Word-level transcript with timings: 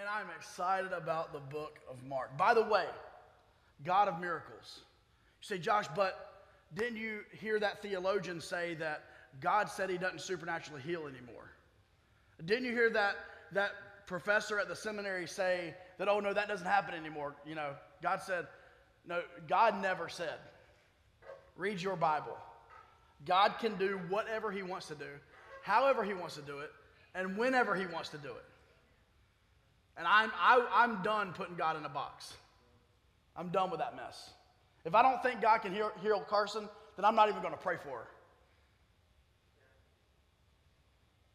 Man, 0.00 0.08
I'm 0.10 0.34
excited 0.34 0.92
about 0.92 1.30
the 1.30 1.40
book 1.40 1.78
of 1.90 2.02
Mark. 2.08 2.34
By 2.38 2.54
the 2.54 2.62
way, 2.62 2.86
God 3.84 4.08
of 4.08 4.18
miracles. 4.18 4.78
You 5.42 5.56
say, 5.56 5.58
Josh, 5.58 5.84
but 5.94 6.46
didn't 6.74 6.96
you 6.96 7.20
hear 7.38 7.60
that 7.60 7.82
theologian 7.82 8.40
say 8.40 8.72
that 8.76 9.04
God 9.42 9.68
said 9.68 9.90
he 9.90 9.98
doesn't 9.98 10.22
supernaturally 10.22 10.80
heal 10.80 11.02
anymore? 11.02 11.50
Didn't 12.46 12.64
you 12.64 12.72
hear 12.72 12.88
that, 12.88 13.16
that 13.52 13.72
professor 14.06 14.58
at 14.58 14.68
the 14.68 14.76
seminary 14.76 15.26
say 15.26 15.74
that, 15.98 16.08
oh, 16.08 16.18
no, 16.18 16.32
that 16.32 16.48
doesn't 16.48 16.66
happen 16.66 16.94
anymore? 16.94 17.34
You 17.44 17.56
know, 17.56 17.72
God 18.02 18.22
said, 18.22 18.46
no, 19.06 19.20
God 19.48 19.82
never 19.82 20.08
said. 20.08 20.38
Read 21.58 21.78
your 21.82 21.96
Bible. 21.96 22.38
God 23.26 23.56
can 23.60 23.76
do 23.76 24.00
whatever 24.08 24.50
he 24.50 24.62
wants 24.62 24.88
to 24.88 24.94
do, 24.94 25.10
however 25.62 26.02
he 26.04 26.14
wants 26.14 26.36
to 26.36 26.42
do 26.42 26.60
it, 26.60 26.70
and 27.14 27.36
whenever 27.36 27.74
he 27.74 27.84
wants 27.84 28.08
to 28.10 28.16
do 28.16 28.30
it. 28.30 28.44
And 29.96 30.06
I'm, 30.06 30.30
I, 30.40 30.56
am 30.56 30.66
i 30.72 30.84
am 30.84 31.02
done 31.02 31.32
putting 31.32 31.56
God 31.56 31.76
in 31.76 31.84
a 31.84 31.88
box. 31.88 32.34
I'm 33.36 33.48
done 33.48 33.70
with 33.70 33.80
that 33.80 33.96
mess. 33.96 34.30
If 34.84 34.94
I 34.94 35.02
don't 35.02 35.22
think 35.22 35.40
God 35.40 35.58
can 35.58 35.72
heal, 35.72 35.90
heal 36.02 36.20
Carson, 36.20 36.68
then 36.96 37.04
I'm 37.04 37.14
not 37.14 37.28
even 37.28 37.42
going 37.42 37.54
to 37.54 37.60
pray 37.60 37.76
for 37.76 37.98
her. 37.98 38.08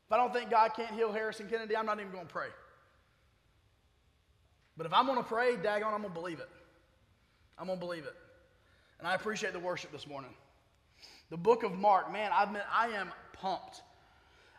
If 0.07 0.11
I 0.11 0.17
don't 0.17 0.33
think 0.33 0.49
God 0.49 0.71
can't 0.75 0.93
heal 0.93 1.11
Harrison 1.11 1.47
Kennedy, 1.47 1.75
I'm 1.75 1.85
not 1.85 1.99
even 1.99 2.11
going 2.11 2.27
to 2.27 2.33
pray. 2.33 2.47
But 4.77 4.85
if 4.85 4.93
I'm 4.93 5.05
going 5.05 5.17
to 5.17 5.23
pray, 5.23 5.55
daggone, 5.55 5.93
I'm 5.93 6.01
going 6.01 6.13
to 6.13 6.19
believe 6.19 6.39
it. 6.39 6.49
I'm 7.57 7.67
going 7.67 7.79
to 7.79 7.85
believe 7.85 8.05
it. 8.05 8.13
And 8.99 9.07
I 9.07 9.15
appreciate 9.15 9.53
the 9.53 9.59
worship 9.59 9.91
this 9.91 10.07
morning. 10.07 10.31
The 11.29 11.37
book 11.37 11.63
of 11.63 11.77
Mark, 11.77 12.11
man, 12.11 12.31
I've 12.33 12.51
been, 12.51 12.61
I 12.71 12.89
am 12.89 13.11
pumped 13.33 13.81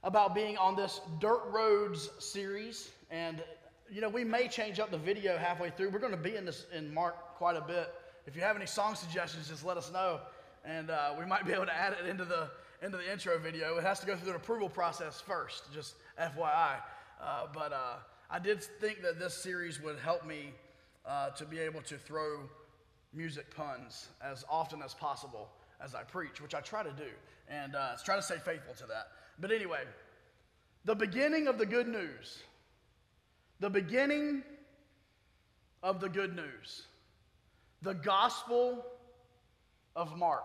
about 0.02 0.34
being 0.34 0.56
on 0.56 0.74
this 0.74 1.00
Dirt 1.20 1.42
Roads 1.50 2.10
series. 2.18 2.90
And, 3.10 3.42
you 3.90 4.00
know, 4.00 4.08
we 4.08 4.24
may 4.24 4.48
change 4.48 4.80
up 4.80 4.90
the 4.90 4.98
video 4.98 5.36
halfway 5.36 5.70
through. 5.70 5.90
We're 5.90 6.00
going 6.00 6.12
to 6.12 6.18
be 6.18 6.36
in 6.36 6.44
this 6.44 6.66
in 6.74 6.92
Mark 6.92 7.36
quite 7.36 7.56
a 7.56 7.60
bit. 7.60 7.92
If 8.26 8.34
you 8.34 8.42
have 8.42 8.56
any 8.56 8.66
song 8.66 8.94
suggestions, 8.94 9.48
just 9.48 9.64
let 9.64 9.76
us 9.76 9.92
know. 9.92 10.20
And 10.64 10.90
uh, 10.90 11.14
we 11.18 11.24
might 11.24 11.46
be 11.46 11.52
able 11.52 11.66
to 11.66 11.74
add 11.74 11.94
it 12.00 12.08
into 12.08 12.24
the, 12.24 12.50
into 12.82 12.96
the 12.96 13.10
intro 13.10 13.38
video. 13.38 13.76
It 13.76 13.84
has 13.84 14.00
to 14.00 14.06
go 14.06 14.16
through 14.16 14.30
an 14.30 14.36
approval 14.36 14.68
process 14.68 15.20
first, 15.20 15.72
just 15.72 15.94
FYI. 16.20 16.76
Uh, 17.22 17.46
but 17.54 17.72
uh, 17.72 17.94
I 18.30 18.38
did 18.38 18.62
think 18.62 19.02
that 19.02 19.18
this 19.18 19.34
series 19.34 19.80
would 19.80 19.98
help 19.98 20.26
me 20.26 20.52
uh, 21.06 21.30
to 21.30 21.44
be 21.44 21.60
able 21.60 21.82
to 21.82 21.96
throw 21.96 22.40
music 23.14 23.54
puns 23.54 24.08
as 24.20 24.44
often 24.50 24.82
as 24.82 24.92
possible 24.92 25.48
as 25.80 25.94
I 25.94 26.02
preach, 26.02 26.40
which 26.40 26.54
I 26.54 26.60
try 26.60 26.82
to 26.82 26.90
do, 26.90 27.10
and 27.48 27.76
uh, 27.76 27.92
try 28.04 28.16
to 28.16 28.22
stay 28.22 28.38
faithful 28.44 28.74
to 28.74 28.86
that. 28.86 29.08
But 29.38 29.52
anyway, 29.52 29.84
the 30.84 30.94
beginning 30.94 31.46
of 31.46 31.58
the 31.58 31.66
good 31.66 31.86
news, 31.86 32.42
the 33.60 33.70
beginning 33.70 34.42
of 35.82 36.00
the 36.00 36.08
good 36.08 36.34
news, 36.34 36.86
the 37.82 37.94
gospel 37.94 38.84
of 39.94 40.16
Mark. 40.16 40.44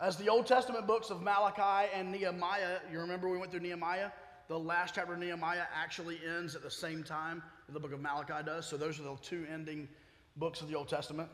As 0.00 0.16
the 0.16 0.28
Old 0.28 0.46
Testament 0.46 0.86
books 0.86 1.10
of 1.10 1.22
Malachi 1.22 1.90
and 1.94 2.10
Nehemiah, 2.10 2.78
you 2.90 2.98
remember 2.98 3.28
we 3.28 3.38
went 3.38 3.50
through 3.50 3.60
Nehemiah? 3.60 4.10
The 4.48 4.58
last 4.58 4.94
chapter 4.94 5.14
of 5.14 5.18
Nehemiah 5.18 5.64
actually 5.74 6.18
ends 6.36 6.54
at 6.54 6.62
the 6.62 6.70
same 6.70 7.02
time 7.02 7.42
that 7.66 7.72
the 7.72 7.80
book 7.80 7.92
of 7.92 8.00
Malachi 8.00 8.44
does. 8.44 8.66
So 8.66 8.76
those 8.76 8.98
are 8.98 9.04
the 9.04 9.16
two 9.22 9.46
ending 9.52 9.88
books 10.36 10.60
of 10.60 10.68
the 10.68 10.74
Old 10.74 10.88
Testament. 10.88 11.28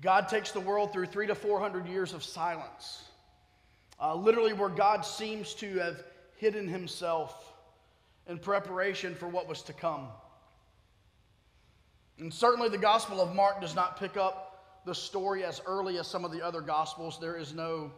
God 0.00 0.28
takes 0.28 0.52
the 0.52 0.60
world 0.60 0.92
through 0.92 1.06
three 1.06 1.26
to 1.26 1.34
four 1.34 1.60
hundred 1.60 1.86
years 1.86 2.12
of 2.12 2.22
silence, 2.24 3.04
uh, 4.00 4.14
literally, 4.14 4.52
where 4.52 4.68
God 4.68 5.02
seems 5.02 5.54
to 5.54 5.78
have 5.78 6.02
hidden 6.36 6.66
himself 6.68 7.52
in 8.28 8.38
preparation 8.38 9.14
for 9.14 9.26
what 9.26 9.48
was 9.48 9.62
to 9.62 9.72
come. 9.72 10.08
And 12.18 12.32
certainly, 12.32 12.68
the 12.68 12.78
Gospel 12.78 13.20
of 13.20 13.34
Mark 13.34 13.60
does 13.60 13.74
not 13.74 13.98
pick 13.98 14.16
up 14.16 14.82
the 14.84 14.94
story 14.94 15.44
as 15.44 15.60
early 15.66 15.98
as 15.98 16.06
some 16.06 16.24
of 16.24 16.32
the 16.32 16.44
other 16.44 16.60
Gospels. 16.60 17.18
There 17.20 17.36
is 17.36 17.54
no 17.54 17.90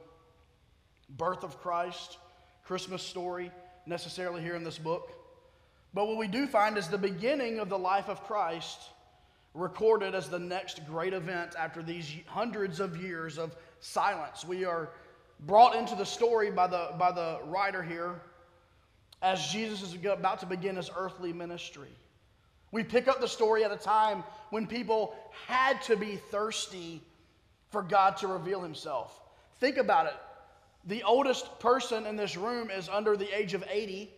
birth 1.17 1.43
of 1.43 1.61
Christ, 1.61 2.19
Christmas 2.65 3.03
story 3.03 3.51
necessarily 3.87 4.43
here 4.43 4.55
in 4.55 4.63
this 4.63 4.79
book. 4.79 5.13
But 5.93 6.07
what 6.07 6.19
we 6.19 6.29
do 6.29 6.47
find 6.47 6.79
is 6.79 6.87
the 6.87 6.99
beginning 6.99 7.59
of 7.59 7.69
the 7.69 7.79
life 7.79 8.09
of 8.09 8.23
Christ 8.25 8.79
recorded 9.55 10.15
as 10.15 10.29
the 10.29 10.39
next 10.39 10.87
great 10.87 11.13
event 11.13 11.55
after 11.59 11.83
these 11.83 12.15
hundreds 12.27 12.79
of 12.79 13.03
years 13.03 13.39
of 13.39 13.57
silence. 13.81 14.45
We 14.45 14.65
are 14.65 14.91
brought 15.41 15.75
into 15.75 15.97
the 15.97 16.07
story 16.07 16.51
by 16.51 16.69
the, 16.69 16.91
by 16.99 17.11
the 17.11 17.41
writer 17.47 17.83
here 17.83 18.21
as 19.23 19.47
Jesus 19.49 19.83
is 19.83 19.95
about 20.05 20.41
to 20.41 20.47
begin 20.47 20.77
his 20.77 20.91
earthly 20.97 21.33
ministry. 21.33 21.89
We 22.73 22.85
pick 22.85 23.09
up 23.09 23.21
the 23.21 23.29
story 23.29 23.65
at 23.65 23.73
a 23.73 23.77
time 23.77 24.23
when 24.51 24.67
people 24.67 25.15
had 25.47 25.83
to 25.83 25.97
be 25.97 26.17
thirsty 26.31 27.03
for 27.71 27.83
God 27.83 28.17
to 28.19 28.29
reveal 28.29 28.63
himself. 28.63 29.19
Think 29.59 29.77
about 29.77 30.07
it. 30.07 30.15
The 30.87 31.03
oldest 31.03 31.59
person 31.61 32.07
in 32.07 32.17
this 32.17 32.37
room 32.37 32.71
is 32.71 32.89
under 32.89 33.17
the 33.17 33.37
age 33.37 33.55
of 33.55 33.65
80. 33.69 34.11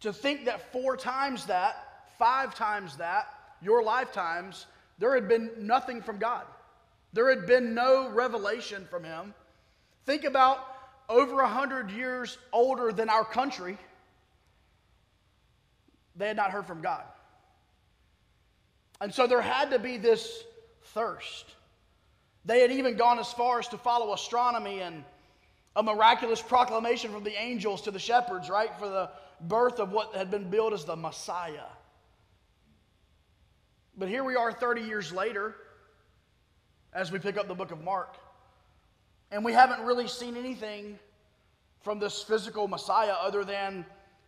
To 0.00 0.12
think 0.12 0.44
that 0.44 0.72
four 0.72 0.96
times 0.96 1.46
that, 1.46 1.76
five 2.18 2.54
times 2.54 2.96
that, 2.98 3.26
your 3.60 3.82
lifetimes, 3.82 4.66
there 4.98 5.14
had 5.14 5.28
been 5.28 5.50
nothing 5.58 6.02
from 6.02 6.18
God. 6.18 6.44
There 7.12 7.28
had 7.28 7.46
been 7.46 7.74
no 7.74 8.08
revelation 8.10 8.86
from 8.90 9.02
Him. 9.02 9.34
Think 10.04 10.24
about 10.24 10.64
over 11.08 11.40
a 11.40 11.48
hundred 11.48 11.90
years 11.90 12.38
older 12.52 12.92
than 12.92 13.08
our 13.08 13.24
country. 13.24 13.78
They 16.16 16.26
had 16.28 16.36
not 16.36 16.50
heard 16.50 16.66
from 16.66 16.82
God. 16.82 17.04
And 19.00 19.14
so 19.14 19.26
there 19.26 19.40
had 19.40 19.70
to 19.70 19.78
be 19.78 19.96
this 19.96 20.42
thirst. 20.86 21.54
They 22.44 22.60
had 22.60 22.72
even 22.72 22.96
gone 22.96 23.18
as 23.18 23.32
far 23.32 23.58
as 23.58 23.68
to 23.68 23.78
follow 23.78 24.12
astronomy 24.12 24.80
and 24.80 25.04
a 25.76 25.82
miraculous 25.82 26.42
proclamation 26.42 27.12
from 27.12 27.22
the 27.22 27.40
angels 27.40 27.82
to 27.82 27.90
the 27.90 27.98
shepherds, 27.98 28.50
right, 28.50 28.76
for 28.78 28.88
the 28.88 29.10
birth 29.42 29.78
of 29.78 29.92
what 29.92 30.14
had 30.14 30.30
been 30.30 30.50
billed 30.50 30.72
as 30.72 30.84
the 30.84 30.96
Messiah. 30.96 31.68
But 33.96 34.08
here 34.08 34.24
we 34.24 34.34
are 34.34 34.52
30 34.52 34.82
years 34.82 35.12
later 35.12 35.54
as 36.92 37.12
we 37.12 37.18
pick 37.18 37.36
up 37.36 37.46
the 37.46 37.54
book 37.54 37.70
of 37.70 37.82
Mark. 37.84 38.16
And 39.30 39.44
we 39.44 39.52
haven't 39.52 39.84
really 39.84 40.08
seen 40.08 40.36
anything 40.36 40.98
from 41.82 41.98
this 41.98 42.22
physical 42.22 42.66
Messiah 42.68 43.14
other 43.20 43.44
than 43.44 43.84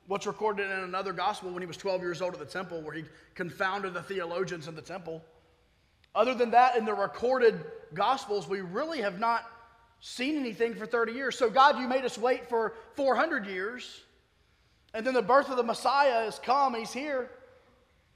what's 0.07 0.27
recorded 0.27 0.71
in 0.71 0.79
another 0.81 1.13
gospel 1.13 1.51
when 1.51 1.63
he 1.63 1.67
was 1.67 1.77
12 1.77 2.01
years 2.01 2.21
old 2.21 2.35
at 2.35 2.41
the 2.41 2.45
temple, 2.45 2.81
where 2.83 2.95
he 2.95 3.05
confounded 3.35 3.95
the 3.95 4.03
theologians 4.03 4.69
in 4.69 4.75
the 4.75 4.83
temple. 4.83 5.23
Other 6.15 6.35
than 6.35 6.51
that, 6.51 6.77
in 6.77 6.85
the 6.85 6.95
recorded 6.95 7.65
gospels, 7.95 8.49
we 8.49 8.61
really 8.61 9.01
have 9.01 9.21
not 9.21 9.45
seen 10.01 10.37
anything 10.37 10.75
for 10.75 10.87
30 10.87 11.13
years. 11.13 11.39
So, 11.39 11.49
God, 11.49 11.79
you 11.79 11.87
made 11.87 12.05
us 12.05 12.19
wait 12.19 12.49
for 12.49 12.75
400 12.95 13.47
years. 13.47 14.03
And 14.93 15.07
then 15.07 15.15
the 15.15 15.23
birth 15.23 15.49
of 15.49 15.57
the 15.57 15.63
Messiah 15.63 16.25
has 16.25 16.39
come, 16.39 16.75
he's 16.75 16.93
here. 16.93 17.31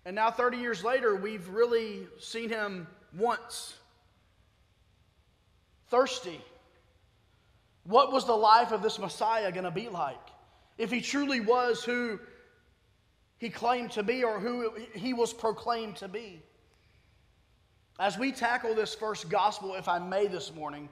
And 0.04 0.16
now, 0.16 0.30
30 0.30 0.58
years 0.58 0.82
later, 0.82 1.14
we've 1.14 1.48
really 1.48 2.06
seen 2.18 2.50
him 2.50 2.86
once. 3.16 3.74
Thirsty. 5.88 6.40
What 7.84 8.12
was 8.12 8.24
the 8.24 8.36
life 8.36 8.72
of 8.72 8.82
this 8.82 8.98
Messiah 8.98 9.52
going 9.52 9.64
to 9.64 9.70
be 9.70 9.88
like? 9.88 10.16
If 10.78 10.90
he 10.90 11.00
truly 11.00 11.40
was 11.40 11.84
who 11.84 12.18
he 13.38 13.50
claimed 13.50 13.90
to 13.92 14.02
be 14.02 14.24
or 14.24 14.40
who 14.40 14.72
he 14.94 15.12
was 15.12 15.32
proclaimed 15.32 15.96
to 15.96 16.08
be. 16.08 16.40
As 18.00 18.18
we 18.18 18.32
tackle 18.32 18.74
this 18.74 18.94
first 18.94 19.28
gospel, 19.28 19.74
if 19.74 19.86
I 19.86 19.98
may, 19.98 20.26
this 20.26 20.52
morning, 20.54 20.88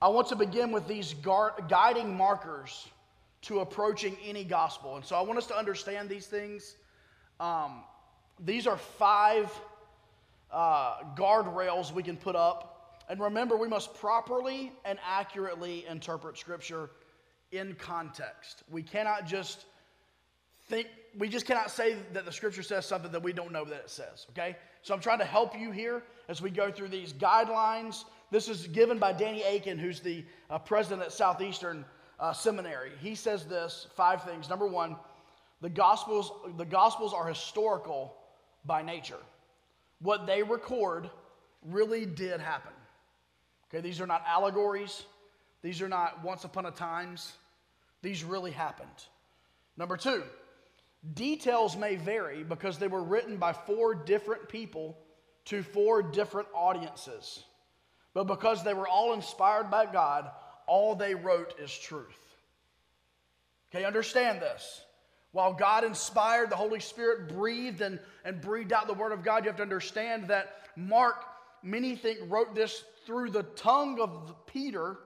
I 0.00 0.08
want 0.08 0.28
to 0.28 0.36
begin 0.36 0.70
with 0.70 0.86
these 0.86 1.14
guiding 1.68 2.16
markers 2.16 2.88
to 3.42 3.60
approaching 3.60 4.16
any 4.24 4.44
gospel. 4.44 4.96
And 4.96 5.04
so 5.04 5.16
I 5.16 5.22
want 5.22 5.38
us 5.38 5.46
to 5.46 5.56
understand 5.56 6.08
these 6.08 6.26
things. 6.26 6.76
Um, 7.40 7.82
these 8.38 8.66
are 8.66 8.76
five 8.76 9.50
uh, 10.52 10.98
guardrails 11.16 11.92
we 11.92 12.02
can 12.02 12.16
put 12.16 12.36
up. 12.36 12.75
And 13.08 13.20
remember, 13.20 13.56
we 13.56 13.68
must 13.68 13.94
properly 13.94 14.72
and 14.84 14.98
accurately 15.06 15.86
interpret 15.88 16.36
Scripture 16.38 16.90
in 17.52 17.74
context. 17.74 18.64
We 18.70 18.82
cannot 18.82 19.26
just 19.26 19.66
think, 20.68 20.88
we 21.16 21.28
just 21.28 21.46
cannot 21.46 21.70
say 21.70 21.96
that 22.12 22.24
the 22.24 22.32
Scripture 22.32 22.62
says 22.62 22.84
something 22.84 23.12
that 23.12 23.22
we 23.22 23.32
don't 23.32 23.52
know 23.52 23.64
that 23.64 23.76
it 23.76 23.90
says, 23.90 24.26
okay? 24.30 24.56
So 24.82 24.94
I'm 24.94 25.00
trying 25.00 25.20
to 25.20 25.24
help 25.24 25.58
you 25.58 25.70
here 25.70 26.02
as 26.28 26.42
we 26.42 26.50
go 26.50 26.70
through 26.70 26.88
these 26.88 27.12
guidelines. 27.12 28.04
This 28.30 28.48
is 28.48 28.66
given 28.66 28.98
by 28.98 29.12
Danny 29.12 29.42
Akin, 29.42 29.78
who's 29.78 30.00
the 30.00 30.24
uh, 30.50 30.58
president 30.58 31.02
at 31.02 31.12
Southeastern 31.12 31.84
uh, 32.18 32.32
Seminary. 32.32 32.90
He 33.00 33.14
says 33.14 33.46
this 33.46 33.86
five 33.94 34.24
things. 34.24 34.48
Number 34.48 34.66
one, 34.66 34.96
the 35.60 35.70
Gospels, 35.70 36.32
the 36.56 36.64
Gospels 36.64 37.14
are 37.14 37.26
historical 37.26 38.16
by 38.64 38.82
nature. 38.82 39.18
What 40.00 40.26
they 40.26 40.42
record 40.42 41.08
really 41.64 42.04
did 42.04 42.40
happen. 42.40 42.72
Okay, 43.68 43.80
these 43.80 44.00
are 44.00 44.06
not 44.06 44.22
allegories, 44.26 45.04
these 45.62 45.82
are 45.82 45.88
not 45.88 46.22
once 46.22 46.44
upon 46.44 46.66
a 46.66 46.70
times, 46.70 47.32
these 48.02 48.22
really 48.22 48.52
happened. 48.52 48.88
Number 49.76 49.96
two, 49.96 50.22
Details 51.14 51.76
may 51.76 51.96
vary 51.96 52.42
because 52.42 52.78
they 52.78 52.88
were 52.88 53.02
written 53.02 53.36
by 53.36 53.52
four 53.52 53.94
different 53.94 54.48
people 54.48 54.98
to 55.46 55.62
four 55.62 56.02
different 56.02 56.48
audiences. 56.54 57.44
But 58.12 58.24
because 58.24 58.64
they 58.64 58.74
were 58.74 58.88
all 58.88 59.12
inspired 59.12 59.70
by 59.70 59.86
God, 59.86 60.28
all 60.66 60.96
they 60.96 61.14
wrote 61.14 61.54
is 61.60 61.76
truth. 61.76 62.18
Okay, 63.70 63.84
understand 63.84 64.40
this. 64.40 64.82
While 65.32 65.52
God 65.52 65.84
inspired, 65.84 66.50
the 66.50 66.56
Holy 66.56 66.80
Spirit 66.80 67.28
breathed 67.28 67.82
and, 67.82 68.00
and 68.24 68.40
breathed 68.40 68.72
out 68.72 68.86
the 68.86 68.94
Word 68.94 69.12
of 69.12 69.22
God, 69.22 69.44
you 69.44 69.50
have 69.50 69.58
to 69.58 69.62
understand 69.62 70.28
that 70.28 70.54
Mark, 70.76 71.22
many 71.62 71.96
think, 71.96 72.18
wrote 72.28 72.54
this 72.54 72.84
through 73.06 73.30
the 73.30 73.42
tongue 73.42 74.00
of 74.00 74.34
Peter, 74.46 74.98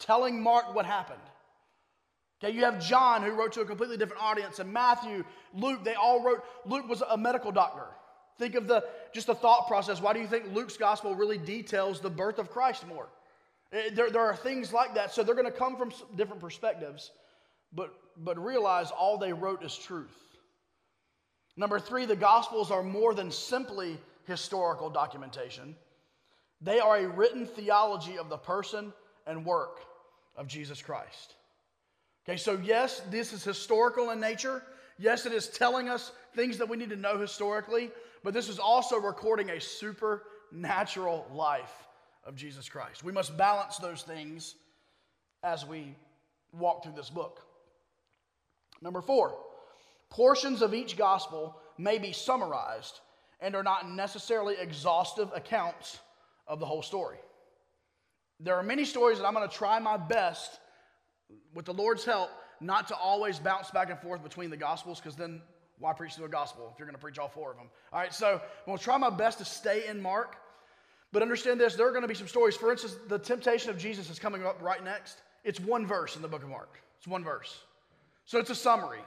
telling 0.00 0.42
Mark 0.42 0.74
what 0.74 0.86
happened. 0.86 1.20
Okay, 2.42 2.54
you 2.54 2.64
have 2.64 2.84
John 2.84 3.22
who 3.22 3.30
wrote 3.32 3.52
to 3.52 3.60
a 3.60 3.64
completely 3.64 3.96
different 3.96 4.22
audience, 4.22 4.58
and 4.58 4.72
Matthew, 4.72 5.24
Luke, 5.54 5.84
they 5.84 5.94
all 5.94 6.22
wrote. 6.22 6.44
Luke 6.66 6.88
was 6.88 7.02
a 7.02 7.16
medical 7.16 7.52
doctor. 7.52 7.86
Think 8.38 8.54
of 8.56 8.66
the 8.66 8.84
just 9.14 9.28
the 9.28 9.34
thought 9.34 9.68
process. 9.68 10.00
Why 10.00 10.12
do 10.12 10.20
you 10.20 10.26
think 10.26 10.52
Luke's 10.52 10.76
gospel 10.76 11.14
really 11.14 11.38
details 11.38 12.00
the 12.00 12.10
birth 12.10 12.38
of 12.38 12.50
Christ 12.50 12.86
more? 12.86 13.08
Eh, 13.72 13.90
there, 13.92 14.10
there 14.10 14.22
are 14.22 14.36
things 14.36 14.72
like 14.72 14.94
that. 14.94 15.12
So 15.12 15.22
they're 15.22 15.34
going 15.34 15.50
to 15.50 15.56
come 15.56 15.76
from 15.76 15.92
different 16.16 16.40
perspectives, 16.40 17.10
but, 17.72 17.94
but 18.16 18.42
realize 18.42 18.90
all 18.90 19.18
they 19.18 19.32
wrote 19.32 19.64
is 19.64 19.76
truth. 19.76 20.16
Number 21.56 21.78
three, 21.78 22.06
the 22.06 22.16
gospels 22.16 22.70
are 22.70 22.82
more 22.82 23.14
than 23.14 23.30
simply 23.30 23.98
historical 24.26 24.90
documentation, 24.90 25.76
they 26.60 26.80
are 26.80 26.98
a 26.98 27.08
written 27.08 27.46
theology 27.46 28.18
of 28.18 28.28
the 28.28 28.36
person 28.36 28.92
and 29.26 29.44
work 29.44 29.80
of 30.36 30.46
Jesus 30.46 30.80
Christ. 30.80 31.34
Okay, 32.24 32.36
so 32.36 32.58
yes, 32.62 33.02
this 33.10 33.32
is 33.32 33.42
historical 33.42 34.10
in 34.10 34.20
nature. 34.20 34.62
Yes, 34.98 35.26
it 35.26 35.32
is 35.32 35.48
telling 35.48 35.88
us 35.88 36.12
things 36.34 36.58
that 36.58 36.68
we 36.68 36.76
need 36.76 36.90
to 36.90 36.96
know 36.96 37.18
historically, 37.18 37.90
but 38.22 38.32
this 38.32 38.48
is 38.48 38.58
also 38.58 38.96
recording 38.98 39.50
a 39.50 39.60
supernatural 39.60 41.26
life 41.32 41.72
of 42.24 42.36
Jesus 42.36 42.68
Christ. 42.68 43.02
We 43.02 43.12
must 43.12 43.36
balance 43.36 43.78
those 43.78 44.02
things 44.02 44.54
as 45.42 45.66
we 45.66 45.96
walk 46.52 46.84
through 46.84 46.94
this 46.94 47.10
book. 47.10 47.40
Number 48.80 49.00
four, 49.00 49.36
portions 50.10 50.62
of 50.62 50.74
each 50.74 50.96
gospel 50.96 51.56
may 51.78 51.98
be 51.98 52.12
summarized 52.12 53.00
and 53.42 53.54
are 53.56 53.62
not 53.62 53.90
necessarily 53.90 54.54
exhaustive 54.58 55.28
accounts 55.34 55.98
of 56.46 56.60
the 56.60 56.66
whole 56.66 56.82
story. 56.82 57.18
There 58.40 58.54
are 58.54 58.62
many 58.62 58.84
stories 58.84 59.18
that 59.18 59.26
I'm 59.26 59.34
going 59.34 59.48
to 59.48 59.54
try 59.54 59.78
my 59.78 59.96
best, 59.96 60.58
with 61.54 61.64
the 61.66 61.74
Lord's 61.74 62.04
help, 62.04 62.30
not 62.60 62.88
to 62.88 62.96
always 62.96 63.38
bounce 63.38 63.70
back 63.70 63.90
and 63.90 63.98
forth 63.98 64.22
between 64.22 64.48
the 64.50 64.56
gospels 64.56 65.00
because 65.00 65.16
then 65.16 65.42
why 65.78 65.92
preach 65.92 66.16
a 66.18 66.28
gospel 66.28 66.70
if 66.72 66.78
you're 66.78 66.86
going 66.86 66.94
to 66.94 67.00
preach 67.00 67.18
all 67.18 67.28
four 67.28 67.50
of 67.50 67.56
them? 67.56 67.66
All 67.92 68.00
right, 68.00 68.14
so 68.14 68.34
I'm 68.34 68.66
going 68.66 68.78
to 68.78 68.84
try 68.84 68.96
my 68.96 69.10
best 69.10 69.38
to 69.38 69.44
stay 69.44 69.88
in 69.88 70.00
Mark, 70.00 70.36
but 71.12 71.22
understand 71.22 71.60
this 71.60 71.74
there 71.74 71.88
are 71.88 71.90
going 71.90 72.02
to 72.02 72.08
be 72.08 72.14
some 72.14 72.28
stories. 72.28 72.56
For 72.56 72.70
instance, 72.70 72.96
the 73.08 73.18
temptation 73.18 73.70
of 73.70 73.78
Jesus 73.78 74.08
is 74.08 74.18
coming 74.18 74.46
up 74.46 74.62
right 74.62 74.82
next. 74.84 75.22
It's 75.44 75.58
one 75.58 75.86
verse 75.86 76.14
in 76.14 76.22
the 76.22 76.28
book 76.28 76.44
of 76.44 76.48
Mark, 76.48 76.80
it's 76.98 77.08
one 77.08 77.24
verse. 77.24 77.58
So 78.24 78.38
it's 78.38 78.50
a 78.50 78.54
summary 78.54 79.00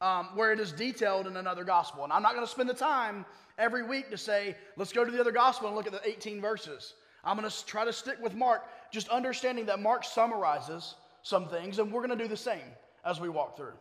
um, 0.00 0.30
where 0.34 0.52
it 0.52 0.60
is 0.60 0.72
detailed 0.72 1.26
in 1.26 1.36
another 1.36 1.64
gospel. 1.64 2.04
And 2.04 2.12
I'm 2.12 2.22
not 2.22 2.34
going 2.34 2.44
to 2.44 2.50
spend 2.50 2.68
the 2.68 2.74
time 2.74 3.24
every 3.58 3.82
week 3.82 4.10
to 4.10 4.18
say, 4.18 4.56
let's 4.76 4.92
go 4.92 5.04
to 5.04 5.10
the 5.10 5.20
other 5.20 5.32
gospel 5.32 5.68
and 5.68 5.76
look 5.76 5.86
at 5.86 5.92
the 5.92 6.06
18 6.06 6.40
verses. 6.40 6.94
I'm 7.24 7.36
going 7.36 7.48
to 7.48 7.66
try 7.66 7.84
to 7.84 7.92
stick 7.92 8.16
with 8.22 8.34
Mark, 8.34 8.64
just 8.92 9.08
understanding 9.08 9.66
that 9.66 9.80
Mark 9.80 10.04
summarizes 10.04 10.94
some 11.22 11.48
things, 11.48 11.78
and 11.78 11.90
we're 11.90 12.06
going 12.06 12.16
to 12.16 12.22
do 12.24 12.28
the 12.28 12.36
same 12.36 12.62
as 13.04 13.20
we 13.20 13.28
walk 13.28 13.56
through. 13.56 13.72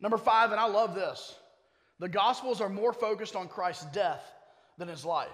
Number 0.00 0.18
five, 0.18 0.50
and 0.50 0.60
I 0.60 0.66
love 0.66 0.94
this 0.94 1.36
the 2.00 2.08
Gospels 2.08 2.60
are 2.60 2.68
more 2.68 2.92
focused 2.92 3.36
on 3.36 3.46
Christ's 3.46 3.84
death 3.86 4.24
than 4.76 4.88
his 4.88 5.04
life. 5.04 5.28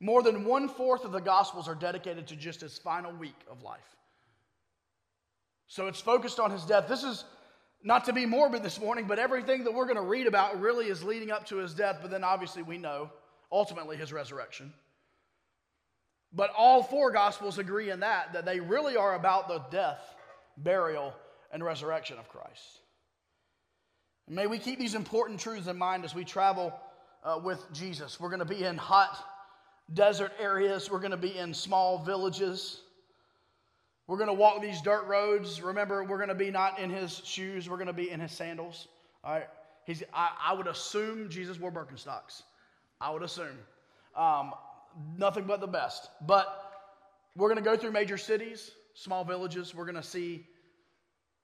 More 0.00 0.22
than 0.22 0.44
one 0.44 0.68
fourth 0.68 1.04
of 1.04 1.12
the 1.12 1.20
Gospels 1.20 1.68
are 1.68 1.74
dedicated 1.74 2.26
to 2.26 2.36
just 2.36 2.60
his 2.60 2.76
final 2.76 3.12
week 3.12 3.38
of 3.50 3.62
life. 3.62 3.96
So 5.68 5.86
it's 5.86 6.00
focused 6.00 6.38
on 6.38 6.50
his 6.50 6.64
death. 6.64 6.88
This 6.88 7.04
is 7.04 7.24
not 7.84 8.04
to 8.04 8.12
be 8.12 8.26
morbid 8.26 8.62
this 8.62 8.80
morning, 8.80 9.06
but 9.06 9.18
everything 9.18 9.64
that 9.64 9.74
we're 9.74 9.86
going 9.86 9.96
to 9.96 10.02
read 10.02 10.26
about 10.26 10.60
really 10.60 10.86
is 10.86 11.02
leading 11.02 11.30
up 11.30 11.46
to 11.46 11.56
his 11.56 11.74
death, 11.74 11.98
but 12.00 12.10
then 12.10 12.24
obviously 12.24 12.62
we 12.62 12.78
know 12.78 13.10
ultimately 13.50 13.96
his 13.96 14.12
resurrection. 14.12 14.72
But 16.32 16.50
all 16.56 16.82
four 16.82 17.10
Gospels 17.10 17.58
agree 17.58 17.90
in 17.90 18.00
that, 18.00 18.32
that 18.32 18.44
they 18.44 18.60
really 18.60 18.96
are 18.96 19.14
about 19.14 19.48
the 19.48 19.58
death, 19.70 20.00
burial, 20.56 21.12
and 21.52 21.62
resurrection 21.62 22.18
of 22.18 22.28
Christ. 22.28 22.80
And 24.26 24.36
may 24.36 24.46
we 24.46 24.58
keep 24.58 24.78
these 24.78 24.94
important 24.94 25.40
truths 25.40 25.66
in 25.66 25.76
mind 25.76 26.04
as 26.04 26.14
we 26.14 26.24
travel 26.24 26.72
uh, 27.22 27.40
with 27.42 27.60
Jesus. 27.72 28.18
We're 28.18 28.30
going 28.30 28.38
to 28.38 28.44
be 28.44 28.64
in 28.64 28.76
hot 28.76 29.16
desert 29.92 30.32
areas, 30.38 30.90
we're 30.90 31.00
going 31.00 31.10
to 31.10 31.16
be 31.16 31.36
in 31.36 31.52
small 31.52 31.98
villages. 31.98 32.80
We're 34.06 34.16
going 34.16 34.28
to 34.28 34.34
walk 34.34 34.60
these 34.60 34.80
dirt 34.80 35.06
roads. 35.06 35.62
Remember, 35.62 36.04
we're 36.04 36.16
going 36.16 36.28
to 36.28 36.34
be 36.34 36.50
not 36.50 36.78
in 36.78 36.90
his 36.90 37.22
shoes, 37.24 37.68
we're 37.68 37.76
going 37.76 37.86
to 37.86 37.92
be 37.92 38.10
in 38.10 38.20
his 38.20 38.32
sandals. 38.32 38.88
All 39.24 39.32
right. 39.32 39.48
He's, 39.84 40.02
I, 40.12 40.30
I 40.46 40.54
would 40.54 40.66
assume 40.66 41.28
Jesus 41.28 41.58
wore 41.58 41.72
Birkenstocks. 41.72 42.42
I 43.00 43.10
would 43.10 43.22
assume. 43.22 43.58
Um, 44.16 44.52
nothing 45.16 45.44
but 45.44 45.60
the 45.60 45.66
best. 45.66 46.08
But 46.26 46.46
we're 47.36 47.48
going 47.48 47.62
to 47.62 47.68
go 47.68 47.76
through 47.76 47.92
major 47.92 48.16
cities, 48.16 48.72
small 48.94 49.24
villages. 49.24 49.74
We're 49.74 49.84
going 49.84 49.96
to 49.96 50.02
see 50.02 50.46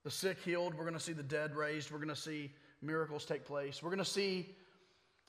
the 0.03 0.11
sick 0.11 0.37
healed. 0.39 0.73
We're 0.73 0.85
going 0.85 0.93
to 0.93 0.99
see 0.99 1.13
the 1.13 1.23
dead 1.23 1.55
raised. 1.55 1.91
We're 1.91 1.97
going 1.97 2.09
to 2.09 2.15
see 2.15 2.51
miracles 2.81 3.25
take 3.25 3.45
place. 3.45 3.83
We're 3.83 3.89
going 3.89 3.99
to 3.99 4.05
see 4.05 4.55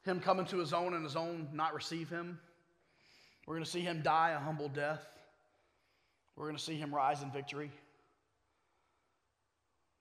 him 0.04 0.20
come 0.20 0.38
into 0.38 0.58
his 0.58 0.72
own 0.72 0.94
and 0.94 1.04
his 1.04 1.16
own 1.16 1.48
not 1.52 1.74
receive 1.74 2.08
him. 2.08 2.38
We're 3.46 3.54
going 3.54 3.64
to 3.64 3.70
see 3.70 3.80
him 3.80 4.02
die 4.02 4.30
a 4.30 4.38
humble 4.38 4.68
death. 4.68 5.04
We're 6.40 6.46
going 6.46 6.56
to 6.56 6.62
see 6.62 6.76
him 6.76 6.94
rise 6.94 7.20
in 7.20 7.30
victory. 7.30 7.70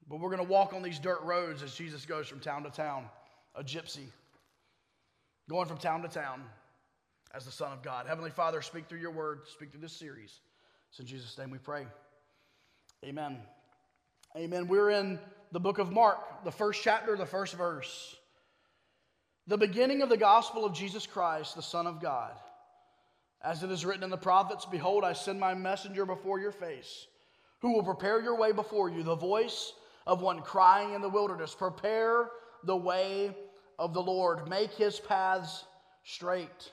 But 0.07 0.21
we're 0.21 0.29
going 0.29 0.41
to 0.41 0.49
walk 0.49 0.73
on 0.73 0.81
these 0.81 0.97
dirt 0.97 1.21
roads 1.23 1.61
as 1.63 1.75
Jesus 1.75 2.05
goes 2.05 2.29
from 2.29 2.39
town 2.39 2.63
to 2.63 2.69
town, 2.69 3.09
a 3.55 3.61
gypsy, 3.61 4.05
going 5.49 5.67
from 5.67 5.79
town 5.79 6.01
to 6.03 6.07
town 6.07 6.43
as 7.35 7.43
the 7.43 7.51
Son 7.51 7.73
of 7.73 7.83
God. 7.83 8.07
Heavenly 8.07 8.31
Father, 8.31 8.61
speak 8.61 8.87
through 8.87 8.99
your 8.99 9.11
word, 9.11 9.41
speak 9.51 9.71
through 9.71 9.81
this 9.81 9.91
series. 9.91 10.39
It's 10.91 11.01
in 11.01 11.05
Jesus' 11.05 11.37
name 11.37 11.51
we 11.51 11.57
pray. 11.57 11.85
Amen. 13.03 13.39
Amen. 14.37 14.69
We're 14.69 14.91
in 14.91 15.19
the 15.51 15.59
book 15.59 15.77
of 15.77 15.91
Mark, 15.91 16.45
the 16.45 16.51
first 16.53 16.81
chapter, 16.81 17.17
the 17.17 17.25
first 17.25 17.55
verse. 17.55 18.15
The 19.47 19.57
beginning 19.57 20.03
of 20.03 20.07
the 20.07 20.15
gospel 20.15 20.63
of 20.63 20.71
Jesus 20.71 21.05
Christ, 21.05 21.57
the 21.57 21.61
Son 21.61 21.85
of 21.85 22.01
God. 22.01 22.31
As 23.41 23.63
it 23.63 23.71
is 23.71 23.85
written 23.85 24.03
in 24.03 24.09
the 24.09 24.17
prophets, 24.17 24.65
Behold, 24.65 25.03
I 25.03 25.13
send 25.13 25.39
my 25.39 25.53
messenger 25.53 26.05
before 26.05 26.39
your 26.39 26.51
face, 26.51 27.07
who 27.59 27.73
will 27.73 27.83
prepare 27.83 28.21
your 28.21 28.35
way 28.35 28.51
before 28.51 28.89
you, 28.89 29.03
the 29.03 29.15
voice 29.15 29.73
of 30.05 30.21
one 30.21 30.41
crying 30.41 30.93
in 30.93 31.01
the 31.01 31.09
wilderness, 31.09 31.55
Prepare 31.55 32.29
the 32.65 32.75
way 32.75 33.35
of 33.77 33.93
the 33.93 34.01
Lord, 34.01 34.49
make 34.49 34.71
his 34.71 34.99
paths 34.99 35.63
straight. 36.03 36.71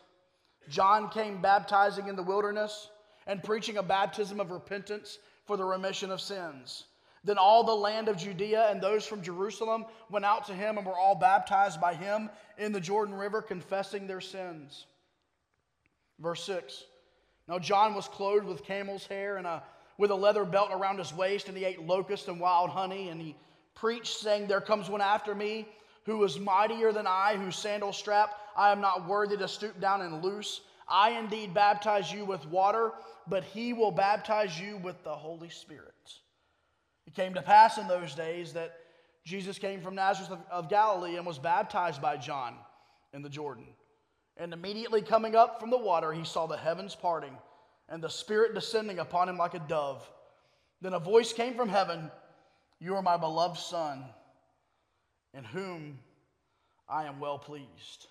John 0.68 1.08
came 1.08 1.40
baptizing 1.40 2.08
in 2.08 2.16
the 2.16 2.22
wilderness 2.22 2.90
and 3.26 3.42
preaching 3.42 3.76
a 3.76 3.82
baptism 3.82 4.40
of 4.40 4.50
repentance 4.50 5.18
for 5.44 5.56
the 5.56 5.64
remission 5.64 6.10
of 6.10 6.20
sins. 6.20 6.84
Then 7.22 7.38
all 7.38 7.64
the 7.64 7.72
land 7.72 8.08
of 8.08 8.16
Judea 8.16 8.68
and 8.70 8.80
those 8.80 9.06
from 9.06 9.22
Jerusalem 9.22 9.84
went 10.10 10.24
out 10.24 10.46
to 10.46 10.54
him 10.54 10.78
and 10.78 10.86
were 10.86 10.98
all 10.98 11.14
baptized 11.14 11.80
by 11.80 11.94
him 11.94 12.30
in 12.58 12.72
the 12.72 12.80
Jordan 12.80 13.14
River, 13.14 13.42
confessing 13.42 14.06
their 14.06 14.20
sins. 14.20 14.86
Verse 16.18 16.42
6 16.44 16.84
Now 17.48 17.58
John 17.58 17.94
was 17.94 18.08
clothed 18.08 18.46
with 18.46 18.64
camel's 18.64 19.06
hair 19.06 19.36
and 19.36 19.46
a, 19.46 19.62
with 19.98 20.10
a 20.10 20.14
leather 20.14 20.44
belt 20.44 20.70
around 20.72 20.98
his 20.98 21.12
waist, 21.12 21.48
and 21.48 21.56
he 21.56 21.64
ate 21.64 21.82
locusts 21.82 22.28
and 22.28 22.40
wild 22.40 22.70
honey, 22.70 23.08
and 23.08 23.20
he 23.20 23.36
preached, 23.74 24.18
saying, 24.18 24.46
There 24.46 24.60
comes 24.60 24.88
one 24.88 25.00
after 25.00 25.34
me 25.34 25.68
who 26.04 26.22
is 26.24 26.38
mightier 26.38 26.92
than 26.92 27.06
I, 27.06 27.36
whose 27.36 27.56
sandal 27.56 27.92
strap 27.92 28.30
I 28.56 28.72
am 28.72 28.80
not 28.80 29.08
worthy 29.08 29.36
to 29.36 29.48
stoop 29.48 29.80
down 29.80 30.02
and 30.02 30.22
loose. 30.22 30.60
I 30.88 31.10
indeed 31.10 31.52
baptize 31.52 32.12
you 32.12 32.24
with 32.24 32.46
water, 32.46 32.92
but 33.26 33.42
he 33.44 33.72
will 33.72 33.90
baptize 33.90 34.58
you 34.58 34.76
with 34.78 35.02
the 35.02 35.14
Holy 35.14 35.48
Spirit. 35.48 35.92
It 37.06 37.14
came 37.14 37.34
to 37.34 37.42
pass 37.42 37.76
in 37.76 37.88
those 37.88 38.14
days 38.14 38.52
that 38.52 38.78
Jesus 39.24 39.58
came 39.58 39.80
from 39.80 39.96
Nazareth 39.96 40.30
of, 40.30 40.38
of 40.50 40.70
Galilee 40.70 41.16
and 41.16 41.26
was 41.26 41.38
baptized 41.38 42.00
by 42.00 42.16
John 42.16 42.54
in 43.12 43.22
the 43.22 43.28
Jordan. 43.28 43.66
And 44.36 44.52
immediately 44.52 45.02
coming 45.02 45.34
up 45.34 45.60
from 45.60 45.70
the 45.70 45.78
water, 45.78 46.12
he 46.12 46.24
saw 46.24 46.46
the 46.46 46.56
heavens 46.56 46.94
parting 46.94 47.36
and 47.88 48.02
the 48.02 48.10
Spirit 48.10 48.54
descending 48.54 48.98
upon 48.98 49.28
him 49.28 49.38
like 49.38 49.54
a 49.54 49.60
dove. 49.60 50.08
Then 50.80 50.92
a 50.92 50.98
voice 50.98 51.32
came 51.32 51.54
from 51.54 51.68
heaven 51.68 52.10
You 52.78 52.94
are 52.96 53.02
my 53.02 53.16
beloved 53.16 53.58
Son, 53.58 54.04
in 55.32 55.44
whom 55.44 55.98
I 56.88 57.04
am 57.04 57.20
well 57.20 57.38
pleased. 57.38 58.06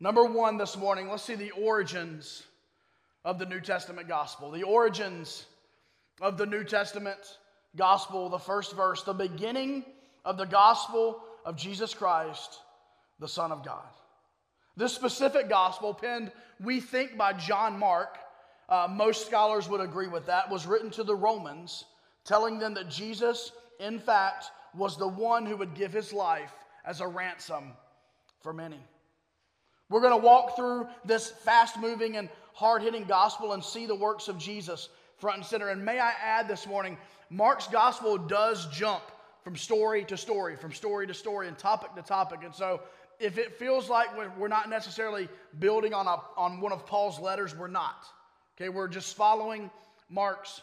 Number 0.00 0.24
one 0.24 0.58
this 0.58 0.76
morning, 0.76 1.08
let's 1.08 1.24
see 1.24 1.34
the 1.34 1.50
origins 1.52 2.44
of 3.24 3.38
the 3.38 3.46
New 3.46 3.60
Testament 3.60 4.06
gospel. 4.08 4.50
The 4.50 4.62
origins 4.62 5.46
of 6.20 6.38
the 6.38 6.46
New 6.46 6.64
Testament 6.64 7.38
gospel, 7.76 8.28
the 8.28 8.38
first 8.38 8.76
verse, 8.76 9.02
the 9.02 9.12
beginning 9.12 9.84
of 10.24 10.36
the 10.36 10.44
gospel 10.44 11.20
of 11.44 11.56
Jesus 11.56 11.94
Christ, 11.94 12.60
the 13.18 13.28
Son 13.28 13.50
of 13.50 13.64
God. 13.64 13.88
This 14.78 14.92
specific 14.92 15.48
gospel, 15.48 15.92
penned, 15.92 16.30
we 16.60 16.80
think, 16.80 17.18
by 17.18 17.32
John 17.32 17.76
Mark, 17.76 18.16
uh, 18.68 18.86
most 18.88 19.26
scholars 19.26 19.68
would 19.68 19.80
agree 19.80 20.06
with 20.06 20.26
that, 20.26 20.48
was 20.48 20.68
written 20.68 20.88
to 20.92 21.02
the 21.02 21.16
Romans, 21.16 21.84
telling 22.24 22.60
them 22.60 22.74
that 22.74 22.88
Jesus, 22.88 23.50
in 23.80 23.98
fact, 23.98 24.52
was 24.76 24.96
the 24.96 25.08
one 25.08 25.46
who 25.46 25.56
would 25.56 25.74
give 25.74 25.92
his 25.92 26.12
life 26.12 26.52
as 26.84 27.00
a 27.00 27.08
ransom 27.08 27.72
for 28.40 28.52
many. 28.52 28.78
We're 29.90 30.00
going 30.00 30.20
to 30.20 30.24
walk 30.24 30.54
through 30.54 30.86
this 31.04 31.28
fast 31.28 31.76
moving 31.80 32.16
and 32.16 32.28
hard 32.54 32.82
hitting 32.82 33.02
gospel 33.02 33.54
and 33.54 33.64
see 33.64 33.84
the 33.84 33.96
works 33.96 34.28
of 34.28 34.38
Jesus 34.38 34.90
front 35.16 35.38
and 35.38 35.46
center. 35.46 35.70
And 35.70 35.84
may 35.84 35.98
I 35.98 36.12
add 36.22 36.46
this 36.46 36.68
morning, 36.68 36.96
Mark's 37.30 37.66
gospel 37.66 38.16
does 38.16 38.68
jump 38.68 39.02
from 39.42 39.56
story 39.56 40.04
to 40.04 40.16
story, 40.16 40.54
from 40.54 40.72
story 40.72 41.08
to 41.08 41.14
story, 41.14 41.48
and 41.48 41.58
topic 41.58 41.96
to 41.96 42.02
topic. 42.02 42.40
And 42.44 42.54
so 42.54 42.80
if 43.20 43.38
it 43.38 43.58
feels 43.58 43.88
like 43.88 44.08
we're 44.38 44.48
not 44.48 44.70
necessarily 44.70 45.28
building 45.58 45.94
on, 45.94 46.06
a, 46.06 46.16
on 46.36 46.60
one 46.60 46.72
of 46.72 46.86
Paul's 46.86 47.18
letters, 47.18 47.56
we're 47.56 47.68
not. 47.68 48.06
Okay, 48.56 48.68
we're 48.68 48.88
just 48.88 49.16
following 49.16 49.70
Mark's 50.08 50.62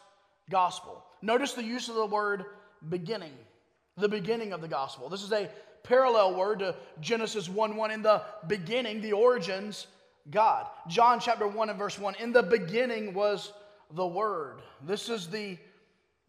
gospel. 0.50 1.04
Notice 1.22 1.54
the 1.54 1.64
use 1.64 1.90
of 1.90 1.96
the 1.96 2.06
word 2.06 2.46
beginning, 2.90 3.34
the 3.98 4.10
beginning 4.10 4.54
of 4.54 4.62
the 4.62 4.68
gospel. 4.68 5.10
This 5.10 5.24
is 5.24 5.32
a 5.32 5.50
parallel 5.84 6.36
word 6.36 6.60
to 6.60 6.76
Genesis 7.02 7.48
1 7.50 7.76
1. 7.76 7.92
In 7.92 8.02
the 8.02 8.22
beginning, 8.48 9.02
the 9.02 9.14
origins, 9.14 9.88
God. 10.30 10.68
John 10.88 11.20
chapter 11.20 11.48
1 11.48 11.70
and 11.70 11.80
verse 11.80 12.00
1. 12.00 12.16
In 12.16 12.32
the 12.32 12.44
beginning 12.44 13.14
was 13.14 13.54
the 13.92 14.06
Word. 14.06 14.62
This 14.86 15.10
is 15.10 15.28
the 15.28 15.58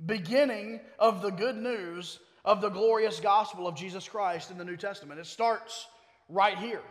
beginning 0.04 0.80
of 0.98 1.22
the 1.22 1.30
good 1.30 1.56
news 1.56 2.18
of 2.44 2.60
the 2.60 2.68
glorious 2.68 3.18
gospel 3.18 3.66
of 3.66 3.74
Jesus 3.74 4.08
Christ 4.08 4.50
in 4.50 4.58
the 4.58 4.64
New 4.64 4.76
Testament. 4.76 5.18
It 5.18 5.26
starts 5.26 5.88
right 6.28 6.58
here. 6.58 6.82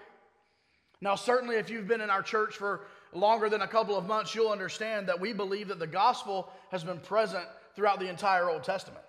Now, 1.02 1.16
certainly, 1.16 1.56
if 1.56 1.70
you've 1.70 1.88
been 1.88 2.02
in 2.02 2.10
our 2.10 2.24
church 2.24 2.56
for 2.56 2.82
longer 3.14 3.50
than 3.50 3.62
a 3.62 3.68
couple 3.68 3.98
of 3.98 4.06
months, 4.06 4.34
you'll 4.34 4.52
understand 4.52 5.08
that 5.08 5.20
we 5.20 5.34
believe 5.34 5.68
that 5.68 5.80
the 5.80 5.88
gospel 5.88 6.50
has 6.72 6.84
been 6.84 7.00
present 7.00 7.46
throughout 7.76 8.00
the 8.00 8.10
entire 8.10 8.50
Old 8.50 8.64
Testament. 8.64 9.04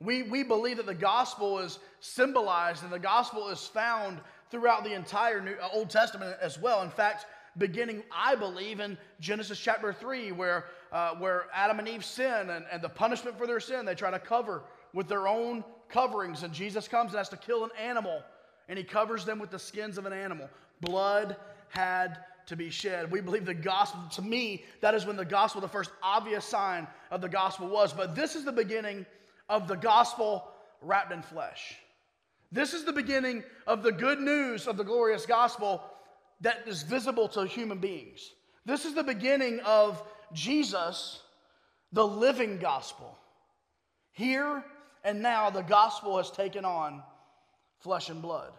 We, 0.00 0.22
we 0.22 0.42
believe 0.42 0.76
that 0.78 0.86
the 0.86 0.94
gospel 0.94 1.58
is 1.60 1.78
symbolized 2.00 2.82
and 2.82 2.92
the 2.92 2.98
gospel 2.98 3.48
is 3.48 3.66
found 3.66 4.20
throughout 4.50 4.84
the 4.84 4.92
entire 4.92 5.40
New, 5.40 5.54
uh, 5.60 5.68
Old 5.72 5.90
Testament 5.90 6.36
as 6.40 6.60
well. 6.60 6.82
In 6.82 6.90
fact, 6.90 7.26
beginning, 7.58 8.02
I 8.12 8.34
believe, 8.34 8.80
in 8.80 8.98
Genesis 9.20 9.58
chapter 9.58 9.92
3, 9.92 10.32
where, 10.32 10.66
uh, 10.92 11.14
where 11.14 11.46
Adam 11.54 11.78
and 11.78 11.88
Eve 11.88 12.04
sin 12.04 12.50
and, 12.50 12.64
and 12.70 12.82
the 12.82 12.88
punishment 12.88 13.38
for 13.38 13.46
their 13.46 13.60
sin, 13.60 13.84
they 13.84 13.94
try 13.94 14.10
to 14.10 14.18
cover 14.18 14.62
with 14.92 15.08
their 15.08 15.26
own 15.26 15.64
coverings. 15.88 16.42
And 16.42 16.52
Jesus 16.52 16.88
comes 16.88 17.12
and 17.12 17.18
has 17.18 17.28
to 17.30 17.36
kill 17.36 17.64
an 17.64 17.70
animal, 17.80 18.22
and 18.68 18.78
he 18.78 18.84
covers 18.84 19.24
them 19.24 19.38
with 19.38 19.50
the 19.50 19.58
skins 19.58 19.98
of 19.98 20.06
an 20.06 20.12
animal. 20.12 20.48
Blood 20.80 21.36
had 21.68 22.18
to 22.46 22.56
be 22.56 22.70
shed. 22.70 23.10
We 23.10 23.20
believe 23.20 23.46
the 23.46 23.54
gospel, 23.54 24.00
to 24.12 24.22
me, 24.22 24.64
that 24.80 24.94
is 24.94 25.06
when 25.06 25.16
the 25.16 25.24
gospel, 25.24 25.60
the 25.60 25.68
first 25.68 25.90
obvious 26.02 26.44
sign 26.44 26.86
of 27.10 27.20
the 27.20 27.28
gospel 27.28 27.68
was. 27.68 27.92
But 27.92 28.14
this 28.14 28.34
is 28.34 28.44
the 28.44 28.52
beginning 28.52 29.06
of 29.48 29.68
the 29.68 29.76
gospel 29.76 30.48
wrapped 30.80 31.12
in 31.12 31.22
flesh. 31.22 31.76
This 32.52 32.74
is 32.74 32.84
the 32.84 32.92
beginning 32.92 33.42
of 33.66 33.82
the 33.82 33.92
good 33.92 34.20
news 34.20 34.66
of 34.66 34.76
the 34.76 34.84
glorious 34.84 35.26
gospel 35.26 35.82
that 36.40 36.62
is 36.66 36.82
visible 36.82 37.28
to 37.28 37.46
human 37.46 37.78
beings. 37.78 38.32
This 38.66 38.84
is 38.84 38.94
the 38.94 39.02
beginning 39.02 39.60
of 39.60 40.02
Jesus, 40.32 41.20
the 41.92 42.06
living 42.06 42.58
gospel. 42.58 43.18
Here 44.12 44.62
and 45.02 45.20
now, 45.20 45.50
the 45.50 45.62
gospel 45.62 46.16
has 46.16 46.30
taken 46.30 46.64
on 46.64 47.02
flesh 47.80 48.08
and 48.08 48.22
blood. 48.22 48.52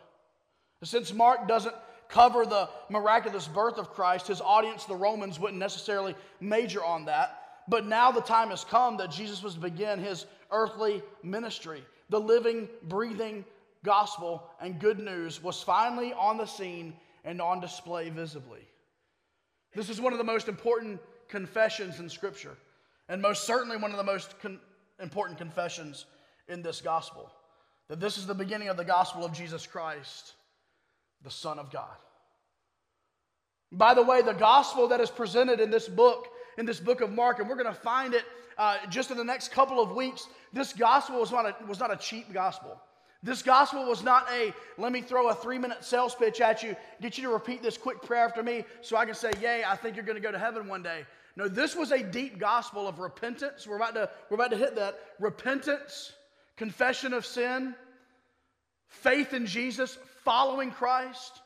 Since 0.83 1.13
Mark 1.13 1.47
doesn't 1.47 1.75
cover 2.09 2.45
the 2.45 2.69
miraculous 2.89 3.47
birth 3.47 3.77
of 3.77 3.91
Christ, 3.91 4.27
his 4.27 4.41
audience, 4.41 4.85
the 4.85 4.95
Romans, 4.95 5.39
wouldn't 5.39 5.59
necessarily 5.59 6.15
major 6.39 6.83
on 6.83 7.05
that. 7.05 7.41
But 7.67 7.85
now 7.85 8.11
the 8.11 8.21
time 8.21 8.49
has 8.49 8.63
come 8.63 8.97
that 8.97 9.11
Jesus 9.11 9.41
was 9.41 9.55
to 9.55 9.59
begin 9.59 9.99
his 9.99 10.25
earthly 10.51 11.01
ministry. 11.23 11.83
The 12.09 12.19
living, 12.19 12.69
breathing 12.83 13.43
gospel 13.83 14.43
and 14.61 14.79
good 14.79 14.99
news 14.99 15.41
was 15.41 15.63
finally 15.63 16.13
on 16.13 16.37
the 16.37 16.45
scene 16.45 16.93
and 17.23 17.41
on 17.41 17.59
display 17.59 18.09
visibly. 18.09 18.61
This 19.73 19.89
is 19.89 19.99
one 19.99 20.13
of 20.13 20.19
the 20.19 20.23
most 20.23 20.47
important 20.47 20.99
confessions 21.27 21.99
in 21.99 22.07
Scripture, 22.07 22.55
and 23.09 23.21
most 23.21 23.45
certainly 23.45 23.77
one 23.77 23.91
of 23.91 23.97
the 23.97 24.03
most 24.03 24.39
con- 24.39 24.59
important 25.01 25.37
confessions 25.37 26.05
in 26.47 26.61
this 26.61 26.81
gospel 26.81 27.31
that 27.89 27.99
this 27.99 28.17
is 28.17 28.25
the 28.25 28.33
beginning 28.33 28.69
of 28.69 28.77
the 28.77 28.85
gospel 28.85 29.23
of 29.23 29.33
Jesus 29.33 29.67
Christ, 29.67 30.33
the 31.23 31.31
Son 31.31 31.59
of 31.59 31.71
God. 31.71 31.95
By 33.71 33.93
the 33.93 34.03
way, 34.03 34.21
the 34.21 34.33
gospel 34.33 34.87
that 34.89 35.01
is 35.01 35.09
presented 35.09 35.59
in 35.59 35.69
this 35.69 35.87
book, 35.87 36.27
in 36.57 36.65
this 36.65 36.79
book 36.79 37.01
of 37.01 37.11
Mark, 37.11 37.39
and 37.39 37.49
we're 37.49 37.55
going 37.55 37.73
to 37.73 37.73
find 37.73 38.13
it 38.13 38.23
uh, 38.57 38.77
just 38.89 39.11
in 39.11 39.17
the 39.17 39.23
next 39.23 39.51
couple 39.51 39.81
of 39.81 39.91
weeks, 39.91 40.27
this 40.53 40.71
gospel 40.73 41.19
was 41.19 41.31
not, 41.31 41.45
a, 41.45 41.55
was 41.65 41.79
not 41.79 41.91
a 41.91 41.97
cheap 41.97 42.31
gospel. 42.33 42.79
This 43.21 43.41
gospel 43.41 43.85
was 43.87 44.03
not 44.03 44.27
a, 44.31 44.53
let 44.77 44.91
me 44.91 45.01
throw 45.01 45.29
a 45.29 45.35
three 45.35 45.57
minute 45.57 45.83
sales 45.83 46.13
pitch 46.15 46.41
at 46.41 46.61
you, 46.63 46.75
get 47.01 47.17
you 47.17 47.23
to 47.23 47.29
repeat 47.29 47.63
this 47.63 47.77
quick 47.77 48.01
prayer 48.01 48.23
after 48.23 48.43
me 48.43 48.63
so 48.81 48.95
I 48.97 49.05
can 49.05 49.15
say, 49.15 49.31
Yay, 49.41 49.63
I 49.67 49.75
think 49.75 49.95
you're 49.95 50.05
going 50.05 50.15
to 50.15 50.21
go 50.21 50.31
to 50.31 50.39
heaven 50.39 50.67
one 50.67 50.83
day. 50.83 51.05
No, 51.35 51.47
this 51.47 51.75
was 51.75 51.91
a 51.91 52.01
deep 52.01 52.37
gospel 52.39 52.87
of 52.87 52.99
repentance. 52.99 53.67
We're 53.67 53.75
about 53.77 53.95
to, 53.95 54.09
we're 54.29 54.35
about 54.35 54.51
to 54.51 54.57
hit 54.57 54.75
that. 54.75 54.99
Repentance, 55.19 56.13
confession 56.57 57.13
of 57.13 57.25
sin, 57.25 57.75
faith 58.87 59.33
in 59.33 59.45
Jesus, 59.45 59.97
following 60.23 60.71
Christ, 60.71 61.41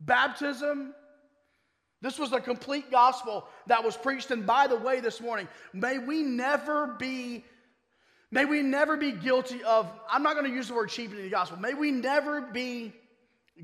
baptism. 0.00 0.94
This 2.00 2.18
was 2.18 2.32
a 2.32 2.40
complete 2.40 2.90
gospel 2.90 3.44
that 3.66 3.84
was 3.84 3.96
preached. 3.96 4.30
And 4.30 4.46
by 4.46 4.66
the 4.66 4.76
way, 4.76 5.00
this 5.00 5.20
morning, 5.20 5.48
may 5.72 5.98
we 5.98 6.22
never 6.22 6.86
be 6.98 7.44
May 8.30 8.44
we 8.44 8.62
never 8.62 8.96
be 8.96 9.12
guilty 9.12 9.62
of, 9.64 9.90
I'm 10.10 10.22
not 10.22 10.34
going 10.34 10.46
to 10.46 10.54
use 10.54 10.68
the 10.68 10.74
word 10.74 10.90
cheapening 10.90 11.24
the 11.24 11.30
gospel. 11.30 11.58
May 11.58 11.74
we 11.74 11.90
never 11.90 12.42
be 12.42 12.92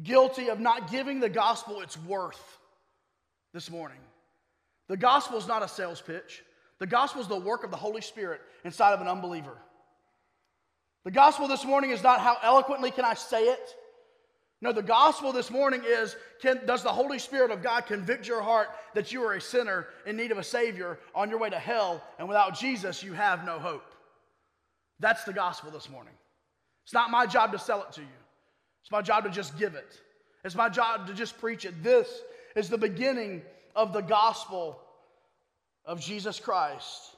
guilty 0.02 0.48
of 0.48 0.58
not 0.58 0.90
giving 0.90 1.20
the 1.20 1.28
gospel 1.28 1.82
its 1.82 1.98
worth 1.98 2.42
this 3.52 3.70
morning. 3.70 3.98
The 4.88 4.96
gospel 4.96 5.38
is 5.38 5.46
not 5.46 5.62
a 5.62 5.68
sales 5.68 6.00
pitch, 6.00 6.42
the 6.78 6.86
gospel 6.86 7.20
is 7.20 7.28
the 7.28 7.38
work 7.38 7.64
of 7.64 7.70
the 7.70 7.76
Holy 7.76 8.00
Spirit 8.00 8.40
inside 8.64 8.92
of 8.94 9.00
an 9.00 9.08
unbeliever. 9.08 9.56
The 11.04 11.10
gospel 11.10 11.48
this 11.48 11.64
morning 11.64 11.90
is 11.90 12.02
not 12.02 12.20
how 12.20 12.38
eloquently 12.42 12.90
can 12.90 13.04
I 13.04 13.14
say 13.14 13.44
it. 13.44 13.76
No, 14.62 14.72
the 14.72 14.82
gospel 14.82 15.32
this 15.32 15.50
morning 15.50 15.82
is 15.84 16.16
can, 16.40 16.64
does 16.64 16.82
the 16.82 16.88
Holy 16.88 17.18
Spirit 17.18 17.50
of 17.50 17.62
God 17.62 17.84
convict 17.84 18.26
your 18.26 18.40
heart 18.40 18.68
that 18.94 19.12
you 19.12 19.22
are 19.22 19.34
a 19.34 19.40
sinner 19.40 19.88
in 20.06 20.16
need 20.16 20.32
of 20.32 20.38
a 20.38 20.42
Savior 20.42 20.98
on 21.14 21.28
your 21.28 21.38
way 21.38 21.50
to 21.50 21.58
hell, 21.58 22.02
and 22.18 22.26
without 22.26 22.58
Jesus, 22.58 23.02
you 23.02 23.12
have 23.12 23.44
no 23.44 23.58
hope? 23.58 23.84
That's 25.00 25.24
the 25.24 25.34
gospel 25.34 25.70
this 25.70 25.90
morning. 25.90 26.14
It's 26.84 26.94
not 26.94 27.10
my 27.10 27.26
job 27.26 27.52
to 27.52 27.58
sell 27.58 27.82
it 27.82 27.92
to 27.92 28.00
you, 28.00 28.06
it's 28.80 28.90
my 28.90 29.02
job 29.02 29.24
to 29.24 29.30
just 29.30 29.58
give 29.58 29.74
it. 29.74 30.00
It's 30.44 30.54
my 30.54 30.68
job 30.68 31.06
to 31.06 31.14
just 31.14 31.38
preach 31.38 31.64
it. 31.64 31.82
This 31.82 32.20
is 32.54 32.68
the 32.68 32.78
beginning 32.78 33.42
of 33.74 33.92
the 33.92 34.02
gospel 34.02 34.78
of 35.86 36.00
Jesus 36.00 36.38
Christ, 36.38 37.16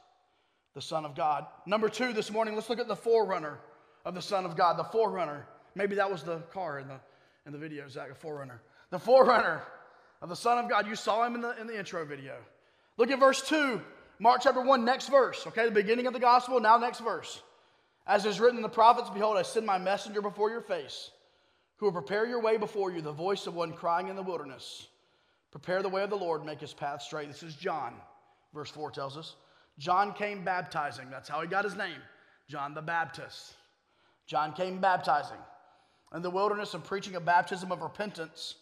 the 0.75 0.83
Son 0.83 1.05
of 1.05 1.15
God. 1.17 1.47
Number 1.67 1.89
two 1.89 2.13
this 2.13 2.31
morning, 2.31 2.55
let's 2.55 2.71
look 2.71 2.79
at 2.79 2.89
the 2.89 2.97
forerunner 2.97 3.59
of 4.07 4.15
the 4.15 4.23
Son 4.23 4.47
of 4.47 4.57
God, 4.57 4.79
the 4.79 4.85
forerunner. 4.85 5.47
Maybe 5.75 5.97
that 5.97 6.11
was 6.11 6.23
the 6.23 6.39
car 6.55 6.79
in 6.79 6.89
the, 6.89 6.99
in 7.45 7.53
the 7.53 7.59
video, 7.59 7.87
Zach, 7.89 8.11
a 8.11 8.15
forerunner. 8.15 8.63
The 8.91 8.99
forerunner 9.01 9.63
of 10.23 10.29
the 10.29 10.37
Son 10.37 10.65
of 10.65 10.71
God. 10.71 10.87
You 10.87 10.95
saw 10.95 11.27
him 11.27 11.35
in 11.35 11.41
the, 11.43 11.61
in 11.61 11.67
the 11.67 11.77
intro 11.77 12.07
video. 12.07 12.37
Look 12.97 13.11
at 13.11 13.19
verse 13.19 13.47
2, 13.47 13.83
Mark 14.21 14.41
chapter 14.43 14.63
1, 14.63 14.85
next 14.85 15.09
verse, 15.09 15.45
okay? 15.49 15.67
The 15.67 15.73
beginning 15.73 16.07
of 16.07 16.15
the 16.15 16.21
gospel, 16.21 16.61
now 16.61 16.79
next 16.79 17.01
verse. 17.01 17.43
As 18.07 18.25
is 18.25 18.39
written 18.39 18.57
in 18.57 18.63
the 18.63 18.69
prophets, 18.69 19.11
behold, 19.11 19.37
I 19.37 19.43
send 19.43 19.67
my 19.67 19.77
messenger 19.77 20.23
before 20.23 20.51
your 20.51 20.63
face, 20.63 21.11
who 21.77 21.87
will 21.87 21.93
prepare 21.93 22.25
your 22.25 22.41
way 22.41 22.57
before 22.57 22.93
you, 22.93 23.03
the 23.03 23.13
voice 23.13 23.49
of 23.49 23.55
one 23.55 23.73
crying 23.73 24.09
in 24.09 24.17
the 24.17 24.23
wilderness. 24.23 24.87
Prepare 25.51 25.83
the 25.83 25.89
way 25.89 26.03
of 26.03 26.11
the 26.11 26.17
Lord, 26.17 26.45
make 26.45 26.61
his 26.61 26.73
path 26.73 27.03
straight. 27.03 27.27
This 27.27 27.43
is 27.43 27.57
John, 27.57 27.95
verse 28.55 28.71
4 28.71 28.93
tells 28.93 29.17
us. 29.17 29.35
John 29.79 30.13
came 30.13 30.45
baptizing. 30.45 31.11
That's 31.11 31.29
how 31.29 31.43
he 31.43 31.49
got 31.49 31.65
his 31.65 31.77
name, 31.77 32.01
John 32.49 32.73
the 32.73 32.83
Baptist. 32.83 33.57
John 34.27 34.53
came 34.53 34.81
baptizing 34.81 35.39
in 36.15 36.23
the 36.23 36.31
wilderness 36.31 36.75
and 36.75 36.85
preaching 36.85 37.15
a 37.17 37.21
baptism 37.21 37.71
of 37.73 37.83
repentance 37.83 38.57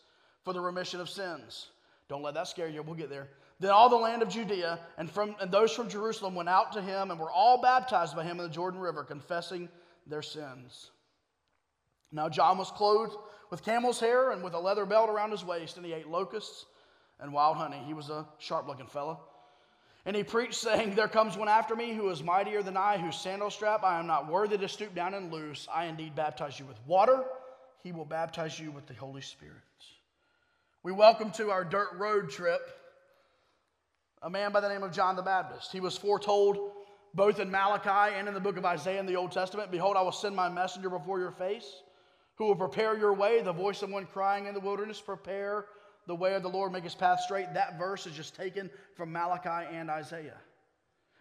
for 0.45 0.53
the 0.53 0.61
remission 0.61 1.01
of 1.01 1.09
sins. 1.09 1.69
Don't 2.09 2.23
let 2.23 2.35
that 2.35 2.49
scare 2.49 2.69
you. 2.69 2.83
We'll 2.83 2.95
get 2.95 3.11
there. 3.11 3.29
Then 3.61 3.71
all 3.71 3.89
the 3.89 3.97
land 3.97 4.23
of 4.23 4.29
Judea 4.29 4.79
and, 4.99 5.11
from, 5.11 5.37
and 5.41 5.51
those 5.51 5.73
from 5.73 5.89
Jerusalem 5.89 6.35
went 6.35 6.49
out 6.49 6.73
to 6.73 6.83
him 6.83 7.11
and 7.11 7.19
were 7.19 7.31
all 7.31 7.63
baptized 7.63 8.15
by 8.15 8.25
him 8.25 8.39
in 8.39 8.45
the 8.45 8.53
Jordan 8.53 8.81
River, 8.81 9.05
confessing 9.05 9.69
their 10.07 10.23
sins. 10.23 10.91
Now 12.13 12.29
John 12.29 12.59
was 12.59 12.71
clothed 12.71 13.17
with 13.51 13.65
camel's 13.65 14.01
hair 14.01 14.33
and 14.33 14.43
with 14.43 14.55
a 14.55 14.59
leather 14.59 14.85
belt 14.85 15.09
around 15.09 15.31
his 15.31 15.45
waist, 15.45 15.77
and 15.77 15.87
he 15.87 15.93
ate 15.93 16.09
locusts 16.09 16.67
and 17.21 17.33
wild 17.33 17.57
honey. 17.57 17.81
He 17.87 17.95
was 17.95 18.11
a 18.11 18.27
sharp 18.39 18.67
looking 18.67 18.87
fellow. 18.87 19.21
And 20.07 20.15
he 20.15 20.23
preached, 20.23 20.55
saying, 20.55 20.95
There 20.95 21.09
comes 21.09 21.37
one 21.37 21.49
after 21.49 21.75
me 21.75 21.95
who 21.95 22.11
is 22.11 22.23
mightier 22.23 22.63
than 22.63 22.77
I, 22.77 22.99
whose 22.99 23.17
sandal 23.17 23.51
strap 23.51 23.83
I 23.83 23.99
am 23.99 24.07
not 24.07 24.31
worthy 24.31 24.59
to 24.59 24.69
stoop 24.69 24.95
down 24.95 25.15
and 25.15 25.33
loose. 25.33 25.67
I 25.73 25.87
indeed 25.87 26.15
baptize 26.15 26.59
you 26.59 26.67
with 26.67 26.79
water, 26.87 27.25
he 27.83 27.93
will 27.93 28.05
baptize 28.05 28.59
you 28.59 28.71
with 28.71 28.87
the 28.87 28.95
Holy 28.95 29.23
Spirit. 29.23 29.57
We 30.83 30.93
welcome 30.93 31.31
to 31.33 31.51
our 31.51 31.65
dirt 31.65 31.95
road 31.97 32.31
trip 32.31 32.61
a 34.25 34.31
man 34.31 34.53
by 34.53 34.61
the 34.61 34.69
name 34.71 34.83
of 34.83 34.91
John 34.91 35.17
the 35.17 35.23
Baptist. 35.23 35.71
He 35.71 35.81
was 35.81 35.99
foretold 35.99 36.73
both 37.13 37.39
in 37.39 37.51
Malachi 37.51 38.15
and 38.17 38.27
in 38.27 38.33
the 38.33 38.41
book 38.41 38.57
of 38.57 38.65
Isaiah 38.65 38.99
in 38.99 39.07
the 39.07 39.17
Old 39.17 39.33
Testament 39.33 39.71
Behold, 39.71 39.97
I 39.97 40.03
will 40.03 40.13
send 40.13 40.35
my 40.35 40.49
messenger 40.49 40.89
before 40.89 41.19
your 41.19 41.31
face, 41.31 41.83
who 42.37 42.47
will 42.47 42.57
prepare 42.57 42.97
your 42.97 43.13
way, 43.13 43.43
the 43.43 43.53
voice 43.53 43.83
of 43.83 43.91
one 43.91 44.07
crying 44.07 44.47
in 44.47 44.55
the 44.55 44.61
wilderness, 44.61 45.01
prepare 45.01 45.67
the 46.07 46.15
way 46.15 46.35
of 46.35 46.43
the 46.43 46.49
Lord, 46.49 46.73
make 46.73 46.85
his 46.85 46.95
path 46.95 47.21
straight. 47.21 47.53
That 47.55 47.79
verse 47.79 48.07
is 48.07 48.15
just 48.15 48.35
taken 48.35 48.71
from 48.97 49.13
Malachi 49.13 49.67
and 49.75 49.91
Isaiah. 49.91 50.37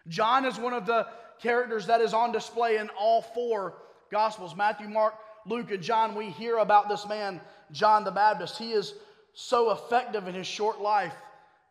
John 0.08 0.44
is 0.44 0.58
one 0.58 0.74
of 0.74 0.86
the 0.86 1.06
characters 1.40 1.86
that 1.86 2.00
is 2.00 2.12
on 2.12 2.32
display 2.32 2.76
in 2.76 2.90
all 2.98 3.22
four 3.22 3.74
Gospels 4.10 4.54
Matthew, 4.54 4.88
Mark, 4.88 5.14
Luke, 5.46 5.70
and 5.70 5.82
John. 5.82 6.14
We 6.14 6.30
hear 6.30 6.58
about 6.58 6.88
this 6.88 7.06
man, 7.06 7.40
John 7.72 8.04
the 8.04 8.10
Baptist. 8.10 8.58
He 8.58 8.72
is 8.72 8.94
so 9.32 9.72
effective 9.72 10.28
in 10.28 10.34
his 10.34 10.46
short 10.46 10.80
life 10.80 11.14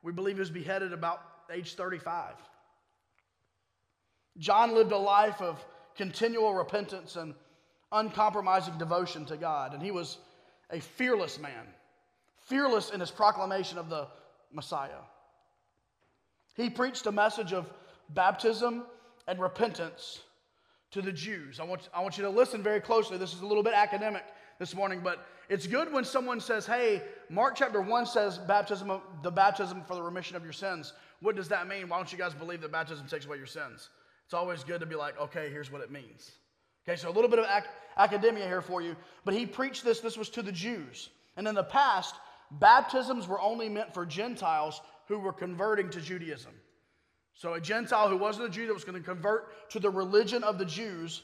we 0.03 0.11
believe 0.11 0.35
he 0.35 0.41
was 0.41 0.49
beheaded 0.49 0.93
about 0.93 1.21
age 1.51 1.75
35. 1.75 2.33
John 4.37 4.73
lived 4.73 4.91
a 4.91 4.97
life 4.97 5.41
of 5.41 5.63
continual 5.95 6.53
repentance 6.53 7.15
and 7.15 7.33
uncompromising 7.91 8.77
devotion 8.77 9.25
to 9.25 9.37
God, 9.37 9.73
and 9.73 9.81
he 9.81 9.91
was 9.91 10.17
a 10.69 10.79
fearless 10.81 11.39
man, 11.39 11.67
fearless 12.45 12.89
in 12.89 12.99
his 12.99 13.11
proclamation 13.11 13.77
of 13.77 13.89
the 13.89 14.07
Messiah. 14.51 15.01
He 16.55 16.69
preached 16.69 17.05
a 17.05 17.11
message 17.11 17.53
of 17.53 17.69
baptism 18.09 18.83
and 19.27 19.39
repentance 19.39 20.21
to 20.91 21.01
the 21.01 21.11
Jews. 21.11 21.59
I 21.59 21.63
want, 21.63 21.89
I 21.93 22.01
want 22.01 22.17
you 22.17 22.23
to 22.23 22.29
listen 22.29 22.61
very 22.61 22.79
closely. 22.79 23.17
This 23.17 23.33
is 23.33 23.41
a 23.41 23.45
little 23.45 23.63
bit 23.63 23.73
academic 23.73 24.23
this 24.59 24.75
morning, 24.75 25.01
but 25.03 25.25
it's 25.49 25.65
good 25.65 25.91
when 25.91 26.05
someone 26.05 26.39
says, 26.39 26.65
hey, 26.65 27.01
Mark 27.29 27.55
chapter 27.55 27.81
1 27.81 28.05
says 28.05 28.37
baptism, 28.37 28.91
of, 28.91 29.01
the 29.23 29.31
baptism 29.31 29.83
for 29.87 29.95
the 29.95 30.01
remission 30.01 30.35
of 30.35 30.43
your 30.43 30.53
sins. 30.53 30.93
What 31.21 31.35
does 31.35 31.47
that 31.49 31.67
mean? 31.67 31.89
Why 31.89 31.97
don't 31.97 32.11
you 32.11 32.17
guys 32.17 32.33
believe 32.33 32.61
that 32.61 32.71
baptism 32.71 33.07
takes 33.07 33.25
away 33.25 33.37
your 33.37 33.47
sins? 33.47 33.89
It's 34.25 34.33
always 34.33 34.63
good 34.63 34.79
to 34.81 34.85
be 34.85 34.95
like, 34.95 35.19
okay, 35.19 35.49
here's 35.49 35.71
what 35.71 35.81
it 35.81 35.91
means. 35.91 36.31
Okay, 36.87 36.95
so 36.95 37.09
a 37.09 37.11
little 37.11 37.29
bit 37.29 37.39
of 37.39 37.45
ac- 37.45 37.67
academia 37.97 38.45
here 38.45 38.61
for 38.61 38.81
you. 38.81 38.95
But 39.25 39.33
he 39.33 39.45
preached 39.45 39.83
this, 39.83 39.99
this 39.99 40.17
was 40.17 40.29
to 40.29 40.41
the 40.41 40.51
Jews. 40.51 41.09
And 41.37 41.47
in 41.47 41.55
the 41.55 41.63
past, 41.63 42.15
baptisms 42.51 43.27
were 43.27 43.39
only 43.41 43.69
meant 43.69 43.93
for 43.93 44.05
Gentiles 44.05 44.81
who 45.07 45.19
were 45.19 45.33
converting 45.33 45.89
to 45.91 46.01
Judaism. 46.01 46.53
So 47.33 47.53
a 47.53 47.61
Gentile 47.61 48.09
who 48.09 48.17
wasn't 48.17 48.47
a 48.47 48.49
Jew 48.49 48.67
that 48.67 48.73
was 48.73 48.83
going 48.83 48.99
to 48.99 49.05
convert 49.05 49.69
to 49.71 49.79
the 49.79 49.89
religion 49.89 50.43
of 50.43 50.57
the 50.57 50.65
Jews 50.65 51.23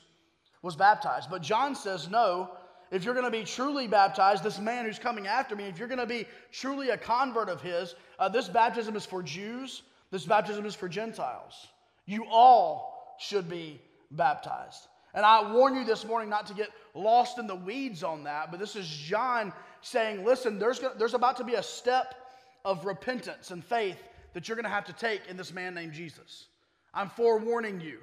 was 0.61 0.75
baptized. 0.75 1.29
But 1.29 1.41
John 1.41 1.75
says, 1.75 2.09
no, 2.09 2.51
if 2.91 3.03
you're 3.03 3.13
going 3.13 3.25
to 3.25 3.31
be 3.31 3.43
truly 3.43 3.87
baptized, 3.87 4.43
this 4.43 4.59
man 4.59 4.85
who's 4.85 4.99
coming 4.99 5.27
after 5.27 5.55
me, 5.55 5.65
if 5.65 5.77
you're 5.77 5.87
going 5.87 5.99
to 5.99 6.07
be 6.07 6.25
truly 6.51 6.89
a 6.89 6.97
convert 6.97 7.47
of 7.47 7.61
his, 7.61 7.95
uh, 8.17 8.27
this 8.27 8.49
baptism 8.49 8.95
is 8.95 9.05
for 9.05 9.21
Jews, 9.21 9.83
this 10.11 10.25
baptism 10.25 10.65
is 10.65 10.75
for 10.75 10.89
Gentiles. 10.89 11.67
You 12.05 12.25
all 12.29 13.15
should 13.19 13.47
be 13.47 13.79
baptized. 14.11 14.87
And 15.13 15.25
I 15.25 15.53
warn 15.53 15.75
you 15.75 15.85
this 15.85 16.05
morning 16.05 16.29
not 16.29 16.47
to 16.47 16.53
get 16.53 16.69
lost 16.93 17.37
in 17.37 17.47
the 17.47 17.55
weeds 17.55 18.03
on 18.03 18.23
that, 18.23 18.51
but 18.51 18.59
this 18.59 18.75
is 18.75 18.87
John 18.87 19.53
saying, 19.81 20.25
listen, 20.25 20.59
there's, 20.59 20.81
there's 20.97 21.13
about 21.13 21.37
to 21.37 21.43
be 21.43 21.55
a 21.55 21.63
step 21.63 22.15
of 22.65 22.85
repentance 22.85 23.51
and 23.51 23.63
faith 23.63 23.97
that 24.33 24.47
you're 24.47 24.55
going 24.55 24.65
to 24.65 24.69
have 24.69 24.85
to 24.85 24.93
take 24.93 25.21
in 25.29 25.37
this 25.37 25.53
man 25.53 25.73
named 25.73 25.93
Jesus. 25.93 26.45
I'm 26.93 27.09
forewarning 27.09 27.81
you. 27.81 27.99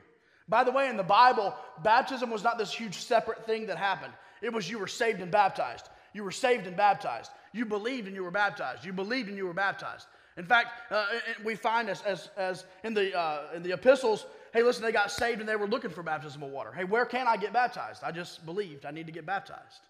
By 0.49 0.65
the 0.65 0.71
way, 0.71 0.89
in 0.89 0.97
the 0.97 1.03
Bible, 1.03 1.55
baptism 1.83 2.31
was 2.31 2.43
not 2.43 2.59
this 2.59 2.73
huge 2.73 2.97
separate 2.97 3.47
thing 3.47 3.67
that 3.67 3.79
happened. 3.79 4.13
It 4.43 4.53
was 4.53 4.71
you 4.71 4.79
were 4.79 4.87
saved 4.87 5.21
and 5.21 5.31
baptized. 5.31 5.89
You 6.13 6.25
were 6.25 6.31
saved 6.31 6.67
and 6.67 6.77
baptized. 6.77 7.31
You 7.53 7.65
believed 7.65 8.07
and 8.07 8.15
you 8.15 8.23
were 8.23 8.31
baptized. 8.31 8.85
You 8.85 8.93
believed 8.93 9.29
and 9.29 9.37
you 9.37 9.47
were 9.47 9.55
baptized. 9.55 10.07
In 10.37 10.45
fact, 10.45 10.93
uh, 10.93 11.07
we 11.45 11.55
find 11.55 11.89
as, 11.89 12.03
as, 12.03 12.29
as 12.37 12.65
in, 12.85 12.95
the, 12.95 13.17
uh, 13.17 13.49
in 13.55 13.63
the 13.63 13.73
epistles, 13.73 14.27
hey, 14.53 14.63
listen, 14.63 14.83
they 14.83 14.93
got 14.93 15.11
saved 15.11 15.41
and 15.41 15.49
they 15.49 15.57
were 15.57 15.67
looking 15.67 15.91
for 15.91 16.03
baptismal 16.03 16.51
water. 16.51 16.73
Hey, 16.73 16.85
where 16.85 17.07
can 17.07 17.27
I 17.27 17.37
get 17.37 17.53
baptized? 17.53 18.05
I 18.05 18.13
just 18.13 18.45
believed 18.45 18.85
I 18.85 18.91
need 18.91 19.07
to 19.07 19.13
get 19.13 19.27
baptized. 19.27 19.81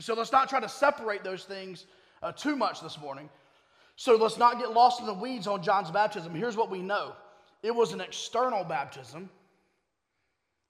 And 0.00 0.04
so 0.06 0.14
let's 0.14 0.32
not 0.32 0.48
try 0.48 0.60
to 0.60 0.68
separate 0.70 1.22
those 1.22 1.44
things 1.44 1.84
uh, 2.22 2.32
too 2.32 2.56
much 2.56 2.80
this 2.80 2.98
morning. 2.98 3.28
So 3.96 4.16
let's 4.16 4.38
not 4.38 4.58
get 4.58 4.72
lost 4.72 4.98
in 4.98 5.04
the 5.04 5.12
weeds 5.12 5.46
on 5.46 5.62
John's 5.62 5.90
baptism. 5.90 6.34
Here's 6.34 6.56
what 6.56 6.70
we 6.70 6.80
know 6.80 7.12
it 7.62 7.74
was 7.74 7.92
an 7.92 8.00
external 8.00 8.64
baptism 8.64 9.28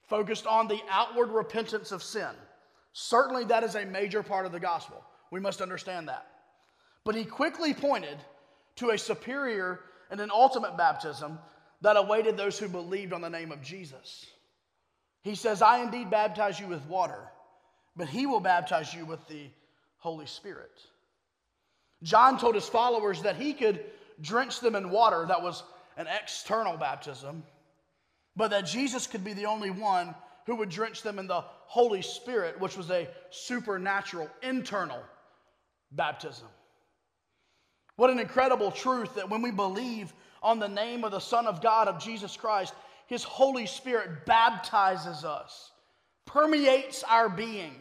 focused 0.01 0.45
on 0.45 0.67
the 0.67 0.81
outward 0.89 1.29
repentance 1.29 1.93
of 1.93 2.03
sin. 2.03 2.31
Certainly, 2.91 3.45
that 3.45 3.63
is 3.63 3.75
a 3.75 3.85
major 3.85 4.21
part 4.21 4.45
of 4.45 4.51
the 4.51 4.59
gospel. 4.59 5.01
We 5.31 5.39
must 5.39 5.61
understand 5.61 6.09
that. 6.09 6.27
But 7.05 7.15
he 7.15 7.23
quickly 7.23 7.73
pointed 7.73 8.17
to 8.75 8.89
a 8.89 8.97
superior 8.97 9.79
and 10.09 10.19
an 10.19 10.29
ultimate 10.29 10.75
baptism 10.75 11.39
that 11.79 11.95
awaited 11.95 12.35
those 12.35 12.59
who 12.59 12.67
believed 12.67 13.13
on 13.13 13.21
the 13.21 13.29
name 13.29 13.53
of 13.53 13.61
Jesus. 13.61 14.25
He 15.23 15.35
says, 15.35 15.61
I 15.61 15.81
indeed 15.81 16.09
baptize 16.09 16.59
you 16.59 16.67
with 16.67 16.85
water, 16.87 17.29
but 17.95 18.07
he 18.07 18.25
will 18.25 18.39
baptize 18.39 18.93
you 18.93 19.05
with 19.05 19.25
the 19.27 19.49
Holy 19.97 20.25
Spirit. 20.25 20.71
John 22.03 22.39
told 22.39 22.55
his 22.55 22.67
followers 22.67 23.21
that 23.21 23.35
he 23.35 23.53
could 23.53 23.83
drench 24.21 24.59
them 24.59 24.75
in 24.75 24.89
water 24.89 25.25
that 25.27 25.41
was 25.41 25.63
an 25.97 26.07
external 26.07 26.77
baptism, 26.77 27.43
but 28.35 28.49
that 28.51 28.65
Jesus 28.65 29.07
could 29.07 29.23
be 29.23 29.33
the 29.33 29.45
only 29.45 29.69
one 29.69 30.15
who 30.45 30.55
would 30.55 30.69
drench 30.69 31.03
them 31.03 31.19
in 31.19 31.27
the 31.27 31.43
Holy 31.65 32.01
Spirit, 32.01 32.59
which 32.59 32.75
was 32.75 32.89
a 32.89 33.07
supernatural, 33.29 34.29
internal 34.41 35.01
baptism. 35.91 36.47
What 37.95 38.09
an 38.09 38.19
incredible 38.19 38.71
truth 38.71 39.15
that 39.15 39.29
when 39.29 39.41
we 39.41 39.51
believe 39.51 40.13
on 40.41 40.59
the 40.59 40.67
name 40.67 41.03
of 41.03 41.11
the 41.11 41.19
Son 41.19 41.45
of 41.45 41.61
God, 41.61 41.87
of 41.87 42.03
Jesus 42.03 42.35
Christ, 42.35 42.73
His 43.07 43.23
Holy 43.23 43.67
Spirit 43.67 44.25
baptizes 44.25 45.23
us, 45.23 45.70
permeates 46.31 47.03
our 47.03 47.29
being, 47.29 47.75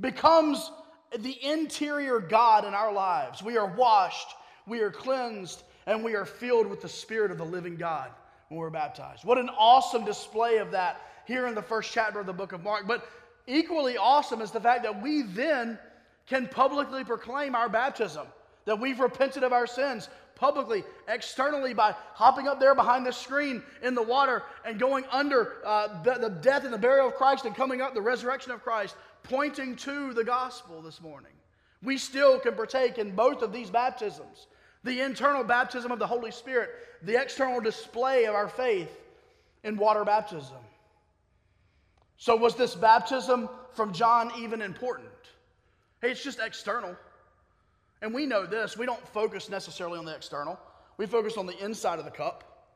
becomes 0.00 0.70
the 1.18 1.44
interior 1.44 2.20
God 2.20 2.64
in 2.64 2.74
our 2.74 2.92
lives. 2.92 3.42
We 3.42 3.56
are 3.56 3.66
washed, 3.74 4.28
we 4.66 4.80
are 4.80 4.90
cleansed, 4.90 5.62
and 5.86 6.04
we 6.04 6.14
are 6.14 6.24
filled 6.24 6.66
with 6.66 6.82
the 6.82 6.88
Spirit 6.88 7.30
of 7.30 7.38
the 7.38 7.44
living 7.44 7.76
God 7.76 8.10
when 8.48 8.58
we're 8.58 8.70
baptized. 8.70 9.24
What 9.24 9.38
an 9.38 9.48
awesome 9.50 10.04
display 10.04 10.58
of 10.58 10.70
that 10.72 11.00
here 11.26 11.46
in 11.46 11.54
the 11.54 11.62
first 11.62 11.92
chapter 11.92 12.20
of 12.20 12.26
the 12.26 12.32
book 12.32 12.52
of 12.52 12.62
Mark. 12.62 12.86
But 12.86 13.08
equally 13.46 13.96
awesome 13.96 14.40
is 14.40 14.50
the 14.50 14.60
fact 14.60 14.82
that 14.82 15.02
we 15.02 15.22
then 15.22 15.78
can 16.26 16.48
publicly 16.48 17.04
proclaim 17.04 17.54
our 17.54 17.68
baptism, 17.68 18.26
that 18.64 18.78
we've 18.78 19.00
repented 19.00 19.42
of 19.42 19.52
our 19.52 19.66
sins 19.66 20.08
publicly, 20.36 20.84
externally, 21.08 21.74
by 21.74 21.94
hopping 22.14 22.48
up 22.48 22.60
there 22.60 22.74
behind 22.74 23.06
the 23.06 23.12
screen 23.12 23.62
in 23.82 23.94
the 23.94 24.02
water 24.02 24.42
and 24.64 24.78
going 24.78 25.04
under 25.10 25.56
uh, 25.64 26.02
the, 26.02 26.14
the 26.14 26.30
death 26.30 26.64
and 26.64 26.72
the 26.72 26.78
burial 26.78 27.08
of 27.08 27.14
Christ 27.14 27.44
and 27.44 27.54
coming 27.54 27.80
up 27.80 27.94
the 27.94 28.02
resurrection 28.02 28.52
of 28.52 28.62
Christ, 28.62 28.96
pointing 29.22 29.76
to 29.76 30.12
the 30.12 30.24
gospel 30.24 30.82
this 30.82 31.00
morning. 31.00 31.32
We 31.82 31.98
still 31.98 32.38
can 32.38 32.54
partake 32.54 32.98
in 32.98 33.14
both 33.14 33.42
of 33.42 33.52
these 33.52 33.70
baptisms 33.70 34.46
the 34.84 35.00
internal 35.00 35.42
baptism 35.42 35.90
of 35.90 35.98
the 35.98 36.06
Holy 36.06 36.30
Spirit, 36.30 36.70
the 37.02 37.20
external 37.20 37.60
display 37.60 38.26
of 38.26 38.34
our 38.34 38.48
faith 38.48 38.90
in 39.64 39.76
water 39.76 40.04
baptism. 40.04 40.58
So, 42.18 42.36
was 42.36 42.54
this 42.54 42.74
baptism 42.74 43.48
from 43.72 43.92
John 43.92 44.30
even 44.38 44.62
important? 44.62 45.08
Hey, 46.00 46.10
it's 46.10 46.22
just 46.22 46.38
external. 46.38 46.94
And 48.04 48.12
we 48.12 48.26
know 48.26 48.44
this. 48.44 48.76
We 48.76 48.84
don't 48.84 49.08
focus 49.08 49.48
necessarily 49.48 49.98
on 49.98 50.04
the 50.04 50.14
external, 50.14 50.60
we 50.98 51.06
focus 51.06 51.38
on 51.38 51.46
the 51.46 51.58
inside 51.64 51.98
of 51.98 52.04
the 52.04 52.10
cup. 52.10 52.68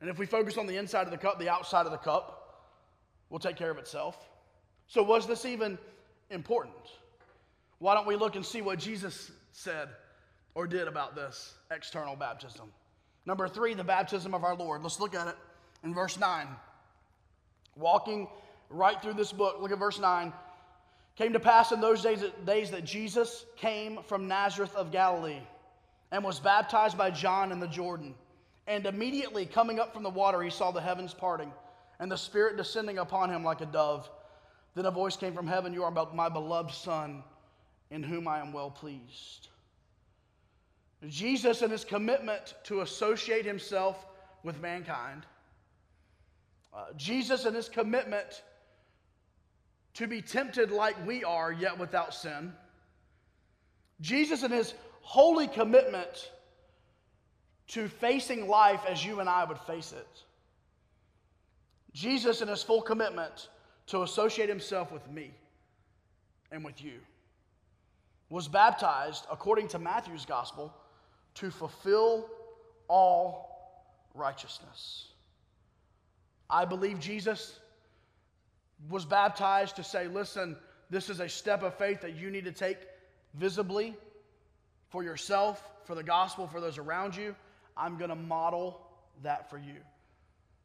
And 0.00 0.08
if 0.08 0.18
we 0.18 0.24
focus 0.24 0.56
on 0.56 0.66
the 0.66 0.76
inside 0.76 1.02
of 1.02 1.10
the 1.10 1.18
cup, 1.18 1.38
the 1.38 1.50
outside 1.50 1.84
of 1.84 1.92
the 1.92 1.98
cup 1.98 2.64
will 3.28 3.40
take 3.40 3.56
care 3.56 3.70
of 3.70 3.76
itself. 3.76 4.16
So, 4.86 5.02
was 5.02 5.26
this 5.26 5.44
even 5.44 5.76
important? 6.30 6.76
Why 7.78 7.94
don't 7.94 8.06
we 8.06 8.16
look 8.16 8.36
and 8.36 8.46
see 8.46 8.62
what 8.62 8.78
Jesus 8.78 9.30
said 9.52 9.90
or 10.54 10.66
did 10.66 10.88
about 10.88 11.14
this 11.14 11.52
external 11.70 12.16
baptism? 12.16 12.72
Number 13.26 13.48
three, 13.48 13.74
the 13.74 13.84
baptism 13.84 14.32
of 14.32 14.44
our 14.44 14.54
Lord. 14.54 14.82
Let's 14.82 14.98
look 14.98 15.14
at 15.14 15.28
it 15.28 15.36
in 15.84 15.92
verse 15.92 16.18
9. 16.18 16.46
Walking 17.76 18.26
right 18.70 19.00
through 19.02 19.14
this 19.14 19.30
book. 19.30 19.58
Look 19.60 19.72
at 19.72 19.78
verse 19.78 19.98
9. 19.98 20.32
Came 21.18 21.32
to 21.32 21.40
pass 21.40 21.72
in 21.72 21.80
those 21.80 22.00
days, 22.02 22.24
days 22.46 22.70
that 22.70 22.84
Jesus 22.84 23.44
came 23.56 23.98
from 24.04 24.28
Nazareth 24.28 24.74
of 24.76 24.92
Galilee 24.92 25.40
and 26.12 26.22
was 26.22 26.38
baptized 26.38 26.96
by 26.96 27.10
John 27.10 27.50
in 27.50 27.58
the 27.58 27.66
Jordan. 27.66 28.14
And 28.68 28.86
immediately 28.86 29.44
coming 29.44 29.80
up 29.80 29.92
from 29.92 30.04
the 30.04 30.10
water, 30.10 30.40
he 30.40 30.50
saw 30.50 30.70
the 30.70 30.80
heavens 30.80 31.12
parting 31.12 31.52
and 31.98 32.08
the 32.08 32.16
Spirit 32.16 32.56
descending 32.56 32.98
upon 32.98 33.30
him 33.30 33.42
like 33.42 33.60
a 33.60 33.66
dove. 33.66 34.08
Then 34.76 34.86
a 34.86 34.92
voice 34.92 35.16
came 35.16 35.34
from 35.34 35.48
heaven 35.48 35.72
You 35.74 35.82
are 35.82 35.90
my 35.90 36.28
beloved 36.28 36.72
Son, 36.72 37.24
in 37.90 38.04
whom 38.04 38.28
I 38.28 38.38
am 38.38 38.52
well 38.52 38.70
pleased. 38.70 39.48
Jesus, 41.08 41.62
and 41.62 41.72
his 41.72 41.84
commitment 41.84 42.54
to 42.64 42.82
associate 42.82 43.44
himself 43.44 44.06
with 44.44 44.60
mankind. 44.60 45.26
Uh, 46.72 46.92
Jesus 46.96 47.44
and 47.44 47.56
his 47.56 47.68
commitment 47.68 48.42
to 49.94 50.06
be 50.06 50.22
tempted 50.22 50.70
like 50.70 50.94
we 51.06 51.24
are, 51.24 51.52
yet 51.52 51.78
without 51.78 52.14
sin. 52.14 52.52
Jesus 54.00 54.42
and 54.42 54.52
his 54.52 54.74
holy 55.00 55.48
commitment 55.48 56.30
to 57.68 57.88
facing 57.88 58.48
life 58.48 58.80
as 58.88 59.04
you 59.04 59.20
and 59.20 59.28
I 59.28 59.44
would 59.44 59.58
face 59.60 59.92
it. 59.92 60.22
Jesus 61.92 62.40
and 62.40 62.50
his 62.50 62.62
full 62.62 62.82
commitment 62.82 63.48
to 63.88 64.02
associate 64.02 64.48
himself 64.48 64.92
with 64.92 65.10
me 65.10 65.32
and 66.52 66.64
with 66.64 66.82
you 66.82 67.00
was 68.30 68.46
baptized, 68.46 69.26
according 69.30 69.68
to 69.68 69.78
Matthew's 69.78 70.26
gospel, 70.26 70.72
to 71.34 71.50
fulfill 71.50 72.28
all 72.88 73.48
righteousness. 74.14 75.08
I 76.50 76.64
believe 76.64 77.00
Jesus 77.00 77.58
was 78.88 79.04
baptized 79.04 79.76
to 79.76 79.84
say, 79.84 80.06
listen, 80.06 80.56
this 80.90 81.10
is 81.10 81.20
a 81.20 81.28
step 81.28 81.62
of 81.62 81.74
faith 81.74 82.00
that 82.02 82.16
you 82.16 82.30
need 82.30 82.44
to 82.44 82.52
take 82.52 82.78
visibly 83.34 83.94
for 84.90 85.02
yourself, 85.02 85.62
for 85.84 85.94
the 85.94 86.02
gospel, 86.02 86.46
for 86.46 86.60
those 86.60 86.78
around 86.78 87.16
you. 87.16 87.34
I'm 87.76 87.98
going 87.98 88.10
to 88.10 88.16
model 88.16 88.80
that 89.22 89.50
for 89.50 89.58
you. 89.58 89.76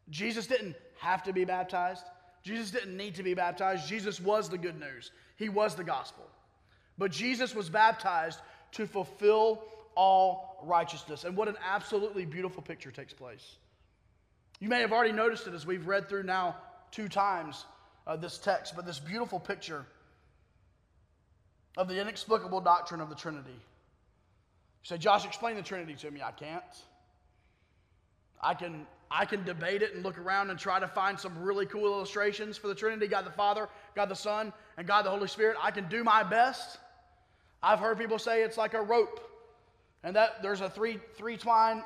Jesus 0.09 0.47
didn't 0.47 0.75
have 0.99 1.23
to 1.23 1.33
be 1.33 1.45
baptized. 1.45 2.03
Jesus 2.43 2.71
didn't 2.71 2.97
need 2.97 3.15
to 3.15 3.23
be 3.23 3.33
baptized. 3.33 3.87
Jesus 3.87 4.19
was 4.19 4.49
the 4.49 4.57
good 4.57 4.79
news, 4.79 5.11
He 5.37 5.49
was 5.49 5.75
the 5.75 5.83
gospel. 5.83 6.25
But 6.97 7.11
Jesus 7.11 7.55
was 7.55 7.69
baptized 7.69 8.39
to 8.73 8.85
fulfill 8.85 9.63
all 9.95 10.59
righteousness. 10.63 11.23
And 11.23 11.35
what 11.35 11.47
an 11.47 11.55
absolutely 11.67 12.25
beautiful 12.25 12.61
picture 12.61 12.91
takes 12.91 13.13
place. 13.13 13.57
You 14.59 14.69
may 14.69 14.81
have 14.81 14.93
already 14.93 15.11
noticed 15.11 15.47
it 15.47 15.53
as 15.53 15.65
we've 15.65 15.87
read 15.87 16.07
through 16.07 16.23
now 16.23 16.55
two 16.91 17.09
times 17.09 17.65
uh, 18.05 18.15
this 18.15 18.37
text, 18.37 18.75
but 18.75 18.85
this 18.85 18.99
beautiful 18.99 19.39
picture 19.39 19.85
of 21.77 21.87
the 21.87 21.99
inexplicable 21.99 22.61
doctrine 22.61 23.01
of 23.01 23.09
the 23.09 23.15
Trinity. 23.15 23.49
You 23.49 24.83
say, 24.83 24.97
Josh, 24.97 25.25
explain 25.25 25.55
the 25.55 25.61
Trinity 25.61 25.95
to 25.95 26.11
me. 26.11 26.21
I 26.21 26.31
can't. 26.31 26.63
I 28.41 28.53
can, 28.53 28.85
I 29.09 29.25
can 29.25 29.43
debate 29.45 29.81
it 29.81 29.95
and 29.95 30.03
look 30.03 30.17
around 30.17 30.49
and 30.49 30.59
try 30.59 30.79
to 30.79 30.87
find 30.87 31.19
some 31.19 31.41
really 31.41 31.65
cool 31.65 31.85
illustrations 31.85 32.57
for 32.57 32.67
the 32.67 32.75
Trinity 32.75 33.07
God 33.07 33.25
the 33.25 33.31
Father, 33.31 33.69
God 33.95 34.09
the 34.09 34.15
Son, 34.15 34.51
and 34.77 34.85
God 34.85 35.05
the 35.05 35.09
Holy 35.09 35.27
Spirit. 35.27 35.57
I 35.61 35.71
can 35.71 35.87
do 35.87 36.03
my 36.03 36.23
best. 36.23 36.77
I've 37.61 37.79
heard 37.79 37.97
people 37.97 38.19
say 38.19 38.43
it's 38.43 38.57
like 38.57 38.73
a 38.73 38.81
rope, 38.81 39.21
and 40.03 40.17
that 40.17 40.43
there's 40.43 40.59
a 40.59 40.69
three, 40.69 40.99
three 41.15 41.37
twine 41.37 41.83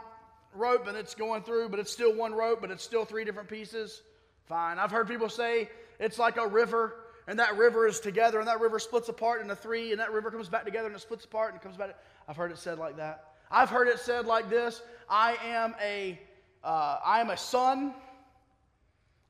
rope 0.54 0.88
and 0.88 0.98
it's 0.98 1.16
going 1.16 1.44
through, 1.44 1.70
but 1.70 1.80
it's 1.80 1.92
still 1.92 2.14
one 2.16 2.34
rope, 2.34 2.62
but 2.62 2.72
it's 2.72 2.84
still 2.84 3.06
three 3.06 3.26
different 3.26 3.50
pieces. 3.50 4.02
Fine. 4.46 4.80
I've 4.80 4.92
heard 4.92 5.08
people 5.08 5.30
say 5.30 5.70
it's 6.00 6.20
like 6.20 6.38
a 6.38 6.48
river, 6.48 6.96
and 7.28 7.40
that 7.40 7.58
river 7.58 7.88
is 7.88 8.00
together, 8.00 8.40
and 8.40 8.48
that 8.48 8.60
river 8.60 8.80
splits 8.80 9.10
apart 9.10 9.42
into 9.42 9.56
three, 9.56 9.92
and 9.92 10.00
that 10.00 10.12
river 10.12 10.32
comes 10.32 10.50
back 10.50 10.66
together 10.66 10.88
and 10.88 10.96
it 10.96 11.00
splits 11.00 11.26
apart 11.26 11.54
and 11.54 11.62
comes 11.62 11.78
back. 11.78 11.96
I've 12.28 12.38
heard 12.38 12.52
it 12.52 12.58
said 12.58 12.78
like 12.78 12.98
that. 12.98 13.34
I've 13.50 13.70
heard 13.70 13.88
it 13.88 14.00
said 14.00 14.26
like 14.26 14.50
this 14.50 14.82
I 15.10 15.38
am 15.46 15.76
a 15.82 16.20
uh, 16.64 17.00
I 17.06 17.22
am 17.22 17.30
a 17.30 17.38
son, 17.38 17.94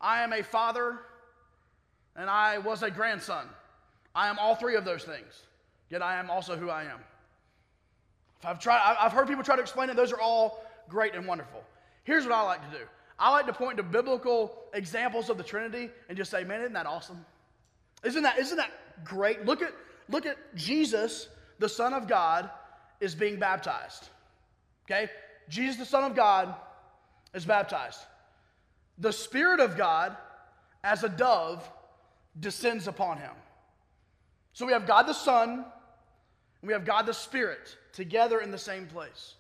I 0.02 0.24
am 0.24 0.34
a 0.34 0.42
father, 0.42 0.98
and 2.16 2.30
I 2.30 2.58
was 2.58 2.84
a 2.84 2.90
grandson. 2.90 3.48
I 4.16 4.28
am 4.28 4.40
all 4.40 4.56
three 4.56 4.76
of 4.76 4.86
those 4.86 5.04
things, 5.04 5.44
yet 5.90 6.02
I 6.02 6.18
am 6.18 6.32
also 6.32 6.56
who 6.56 6.70
I 6.70 6.84
am. 6.84 7.00
I've, 8.44 8.60
tried, 8.60 8.96
I've 9.00 9.12
heard 9.12 9.28
people 9.28 9.44
try 9.44 9.56
to 9.56 9.62
explain 9.62 9.90
it, 9.90 9.96
those 9.96 10.12
are 10.12 10.20
all 10.20 10.64
great 10.90 11.14
and 11.14 11.28
wonderful. 11.28 11.64
Here's 12.04 12.24
what 12.24 12.34
I 12.34 12.42
like 12.42 12.72
to 12.72 12.78
do 12.78 12.86
I 13.20 13.32
like 13.32 13.48
to 13.48 13.54
point 13.54 13.78
to 13.78 13.84
biblical 13.84 14.56
examples 14.74 15.30
of 15.30 15.38
the 15.38 15.44
Trinity 15.44 15.90
and 16.08 16.18
just 16.18 16.30
say, 16.30 16.44
man, 16.44 16.62
isn't 16.62 16.74
that 16.74 16.86
awesome? 16.86 17.26
Isn't 18.04 18.24
that, 18.24 18.38
isn't 18.38 18.58
that 18.58 18.72
great? 19.04 19.46
Look 19.46 19.62
at, 19.62 19.74
look 20.08 20.26
at 20.26 20.38
Jesus, 20.56 21.30
the 21.58 21.70
Son 21.70 21.94
of 21.94 22.08
God, 22.08 22.50
is 23.00 23.16
being 23.16 23.40
baptized. 23.40 24.10
Okay? 24.86 25.10
Jesus, 25.50 25.78
the 25.78 25.86
Son 25.86 26.04
of 26.04 26.16
God, 26.16 26.54
is 27.34 27.46
baptized. 27.46 28.00
The 29.00 29.12
Spirit 29.12 29.60
of 29.60 29.78
God, 29.78 30.16
as 30.84 31.04
a 31.04 31.10
dove, 31.10 31.68
descends 32.40 32.88
upon 32.88 33.18
him. 33.18 33.32
So 34.54 34.66
we 34.66 34.74
have 34.74 34.88
God 34.88 35.08
the 35.08 35.14
Son, 35.14 35.66
and 36.62 36.68
we 36.68 36.74
have 36.74 36.86
God 36.86 37.06
the 37.06 37.14
Spirit 37.14 37.76
together 37.94 38.42
in 38.42 38.52
the 38.52 38.58
same 38.58 38.86
place. 38.88 39.36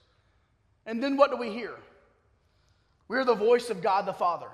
And 0.85 1.03
then 1.03 1.17
what 1.17 1.31
do 1.31 1.37
we 1.37 1.51
hear? 1.51 1.75
We 3.07 3.17
hear 3.17 3.25
the 3.25 3.35
voice 3.35 3.69
of 3.69 3.81
God 3.81 4.05
the 4.05 4.13
Father. 4.13 4.49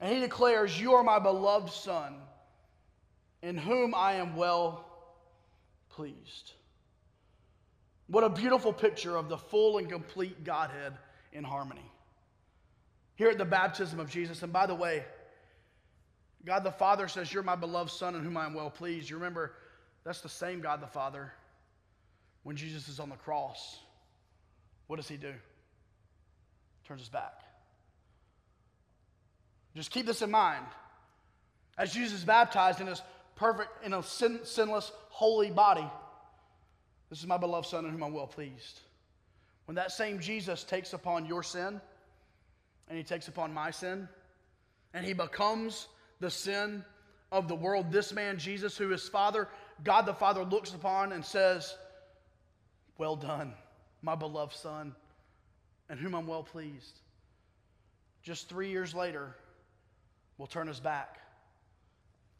And 0.00 0.14
he 0.14 0.20
declares, 0.20 0.80
You 0.80 0.94
are 0.94 1.02
my 1.02 1.18
beloved 1.18 1.72
Son, 1.72 2.16
in 3.42 3.56
whom 3.56 3.94
I 3.94 4.14
am 4.14 4.36
well 4.36 4.84
pleased. 5.90 6.52
What 8.06 8.24
a 8.24 8.30
beautiful 8.30 8.72
picture 8.72 9.16
of 9.16 9.28
the 9.28 9.36
full 9.36 9.78
and 9.78 9.88
complete 9.88 10.44
Godhead 10.44 10.94
in 11.32 11.44
harmony 11.44 11.90
here 13.18 13.28
at 13.28 13.36
the 13.36 13.44
baptism 13.44 13.98
of 13.98 14.08
Jesus. 14.08 14.42
And 14.44 14.52
by 14.52 14.66
the 14.66 14.74
way, 14.74 15.04
God 16.46 16.62
the 16.62 16.72
Father 16.72 17.08
says, 17.08 17.32
You're 17.32 17.42
my 17.42 17.56
beloved 17.56 17.90
Son 17.90 18.14
in 18.14 18.22
whom 18.22 18.36
I 18.36 18.46
am 18.46 18.54
well 18.54 18.70
pleased. 18.70 19.10
You 19.10 19.16
remember, 19.16 19.52
that's 20.04 20.20
the 20.20 20.28
same 20.28 20.60
God 20.60 20.80
the 20.80 20.86
Father 20.86 21.32
when 22.44 22.56
Jesus 22.56 22.88
is 22.88 23.00
on 23.00 23.08
the 23.08 23.16
cross. 23.16 23.80
What 24.86 24.96
does 24.96 25.08
he 25.08 25.16
do? 25.16 25.34
Turns 26.88 27.02
his 27.02 27.10
back. 27.10 27.42
Just 29.76 29.90
keep 29.90 30.06
this 30.06 30.22
in 30.22 30.30
mind. 30.30 30.64
As 31.76 31.92
Jesus 31.92 32.20
is 32.20 32.24
baptized 32.24 32.80
in 32.80 32.86
his 32.86 33.02
perfect, 33.36 33.84
in 33.84 33.92
a 33.92 34.02
sin, 34.02 34.40
sinless, 34.44 34.90
holy 35.10 35.50
body, 35.50 35.86
this 37.10 37.20
is 37.20 37.26
my 37.26 37.36
beloved 37.36 37.68
Son 37.68 37.84
in 37.84 37.92
whom 37.92 38.02
I'm 38.02 38.14
well 38.14 38.26
pleased. 38.26 38.80
When 39.66 39.74
that 39.76 39.92
same 39.92 40.18
Jesus 40.18 40.64
takes 40.64 40.94
upon 40.94 41.26
your 41.26 41.42
sin, 41.42 41.78
and 42.88 42.96
he 42.96 43.04
takes 43.04 43.28
upon 43.28 43.52
my 43.52 43.70
sin, 43.70 44.08
and 44.94 45.04
he 45.04 45.12
becomes 45.12 45.88
the 46.20 46.30
sin 46.30 46.82
of 47.30 47.48
the 47.48 47.54
world. 47.54 47.92
This 47.92 48.14
man, 48.14 48.38
Jesus, 48.38 48.78
who 48.78 48.90
is 48.94 49.06
Father, 49.06 49.46
God 49.84 50.06
the 50.06 50.14
Father 50.14 50.42
looks 50.42 50.72
upon 50.72 51.12
and 51.12 51.22
says, 51.22 51.76
Well 52.96 53.14
done, 53.14 53.52
my 54.00 54.14
beloved 54.14 54.54
Son, 54.54 54.94
and 55.88 55.98
whom 55.98 56.14
I'm 56.14 56.26
well 56.26 56.42
pleased. 56.42 57.00
Just 58.22 58.48
three 58.48 58.70
years 58.70 58.94
later, 58.94 59.34
will 60.38 60.46
turn 60.46 60.68
his 60.68 60.80
back 60.80 61.18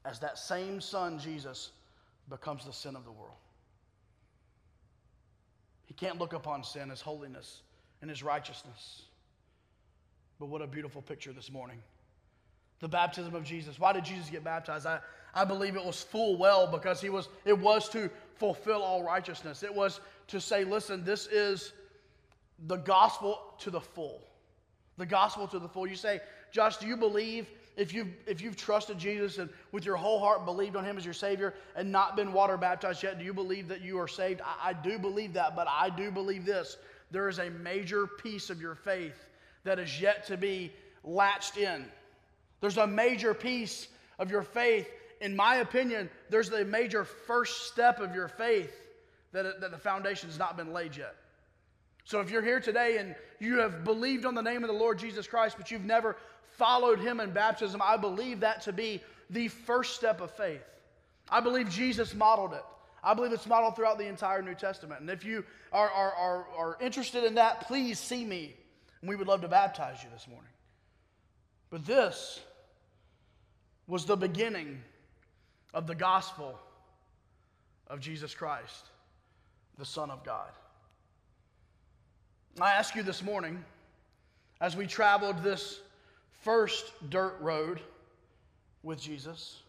as 0.05 0.21
that 0.21 0.39
same 0.39 0.81
Son, 0.81 1.19
Jesus, 1.19 1.73
becomes 2.31 2.65
the 2.65 2.73
sin 2.73 2.97
of 2.97 3.05
the 3.05 3.11
world. 3.11 3.37
He 5.87 5.95
can't 5.95 6.19
look 6.19 6.33
upon 6.33 6.63
sin 6.65 6.91
as 6.91 7.01
holiness 7.01 7.63
and 8.01 8.09
his 8.09 8.23
righteousness. 8.23 9.03
But 10.39 10.47
what 10.47 10.63
a 10.63 10.67
beautiful 10.67 11.03
picture 11.03 11.33
this 11.33 11.51
morning. 11.51 11.83
The 12.81 12.89
baptism 12.89 13.35
of 13.35 13.43
Jesus. 13.43 13.79
Why 13.79 13.93
did 13.93 14.05
Jesus 14.05 14.31
get 14.31 14.45
baptized? 14.45 14.87
I, 14.87 15.01
I 15.35 15.45
believe 15.45 15.75
it 15.75 15.85
was 15.85 16.01
full 16.01 16.37
well 16.37 16.71
because 16.71 17.01
he 17.01 17.11
was, 17.11 17.29
it 17.45 17.59
was 17.59 17.89
to 17.91 18.09
fulfill 18.37 18.83
all 18.83 19.03
righteousness. 19.03 19.63
It 19.63 19.75
was 19.75 20.01
to 20.29 20.41
say, 20.41 20.63
listen, 20.63 21.05
this 21.05 21.27
is 21.27 21.73
the 22.67 22.77
gospel 22.77 23.39
to 23.61 23.71
the 23.71 23.81
full. 23.81 24.21
The 24.97 25.07
gospel 25.07 25.47
to 25.49 25.59
the 25.59 25.69
full. 25.69 25.87
You 25.87 25.97
say, 25.97 26.21
Josh, 26.51 26.79
do 26.79 26.87
you 26.87 26.97
believe 26.97 27.47
if 27.77 27.95
you've, 27.95 28.09
if 28.27 28.41
you've 28.41 28.57
trusted 28.57 28.99
Jesus 28.99 29.39
and 29.39 29.49
with 29.71 29.87
your 29.87 29.95
whole 29.97 30.19
heart 30.19 30.45
believed 30.45 30.75
on 30.75 30.85
him 30.85 30.99
as 30.99 31.05
your 31.05 31.15
Savior 31.15 31.55
and 31.77 31.93
not 31.93 32.17
been 32.17 32.33
water 32.33 32.57
baptized 32.57 33.05
yet, 33.05 33.19
do 33.19 33.25
you 33.25 33.33
believe 33.33 33.69
that 33.69 33.83
you 33.83 34.01
are 34.01 34.09
saved? 34.09 34.41
I, 34.41 34.71
I 34.71 34.73
do 34.73 34.99
believe 34.99 35.35
that, 35.35 35.55
but 35.55 35.69
I 35.71 35.89
do 35.89 36.11
believe 36.11 36.45
this. 36.45 36.77
There 37.13 37.29
is 37.29 37.39
a 37.39 37.51
major 37.51 38.07
piece 38.07 38.51
of 38.51 38.61
your 38.61 38.75
faith 38.75 39.15
that 39.63 39.79
is 39.79 40.01
yet 40.01 40.27
to 40.27 40.37
be 40.37 40.73
latched 41.05 41.57
in. 41.57 41.85
There's 42.61 42.79
a 42.79 42.87
major 42.87 43.33
piece 43.33 43.87
of 44.19 44.31
your 44.31 44.43
faith. 44.43 44.89
In 45.21 45.37
my 45.37 45.57
opinion, 45.57 46.11
there's 46.31 46.51
a 46.51 46.65
major 46.65 47.05
first 47.05 47.69
step 47.69 48.01
of 48.01 48.15
your 48.15 48.29
faith 48.29 48.75
that, 49.33 49.61
that 49.61 49.71
the 49.71 49.79
foundation 49.79 50.29
has 50.29 50.39
not 50.39 50.57
been 50.57 50.73
laid 50.73 50.97
yet. 50.97 51.15
So 52.09 52.21
if 52.21 52.31
you're 52.31 52.41
here 52.41 52.59
today 52.59 52.97
and 52.97 53.15
you 53.39 53.59
have 53.59 53.85
believed 53.85 54.25
on 54.25 54.35
the 54.35 54.41
name 54.41 54.65
of 54.65 54.69
the 54.69 54.75
Lord 54.75 54.99
Jesus 54.99 55.27
Christ, 55.27 55.57
but 55.59 55.71
you've 55.71 55.85
never 55.85 56.17
followed 56.53 56.99
him 57.01 57.21
in 57.21 57.33
baptism, 57.33 57.83
I 57.85 57.99
believe 57.99 58.41
that 58.41 58.63
to 58.63 58.73
be 58.73 59.03
the 59.29 59.49
first 59.49 59.95
step 59.95 60.23
of 60.23 60.31
faith. 60.31 60.63
I 61.29 61.41
believe 61.41 61.69
Jesus 61.69 62.15
modeled 62.15 62.55
it. 62.55 62.65
I 63.05 63.13
believe 63.13 63.35
it's 63.35 63.47
modeled 63.47 63.77
throughout 63.77 63.99
the 63.99 64.07
entire 64.07 64.41
New 64.41 64.55
Testament. 64.55 65.03
And 65.03 65.11
if 65.11 65.23
you 65.23 65.45
are, 65.71 65.91
are, 65.91 66.15
are, 66.15 66.47
are 66.57 66.79
interested 66.81 67.25
in 67.25 67.35
that, 67.35 67.67
please 67.67 67.99
see 67.99 68.25
me 68.25 68.57
and 69.03 69.11
we 69.11 69.15
would 69.15 69.29
love 69.29 69.43
to 69.43 69.49
baptize 69.49 70.03
you 70.03 70.09
this 70.11 70.27
morning. 70.29 70.49
But 71.69 71.85
this 71.85 72.41
was 73.87 74.07
the 74.07 74.17
beginning 74.17 74.81
of 75.75 75.87
the 75.87 75.95
gospel 75.95 76.59
of 77.87 78.01
Jesus 78.01 78.35
Christ, 78.35 78.87
the 79.77 79.85
Son 79.85 80.11
of 80.11 80.25
God. 80.25 80.49
I 82.63 82.73
ask 82.73 82.97
you 82.97 83.03
this 83.03 83.23
morning, 83.23 83.65
as 84.61 84.77
we 84.77 84.87
traveled 84.87 85.43
this 85.43 85.81
first 86.43 86.93
dirt 87.11 87.37
road 87.41 87.81
with 88.83 89.01
Jesus? 89.01 89.63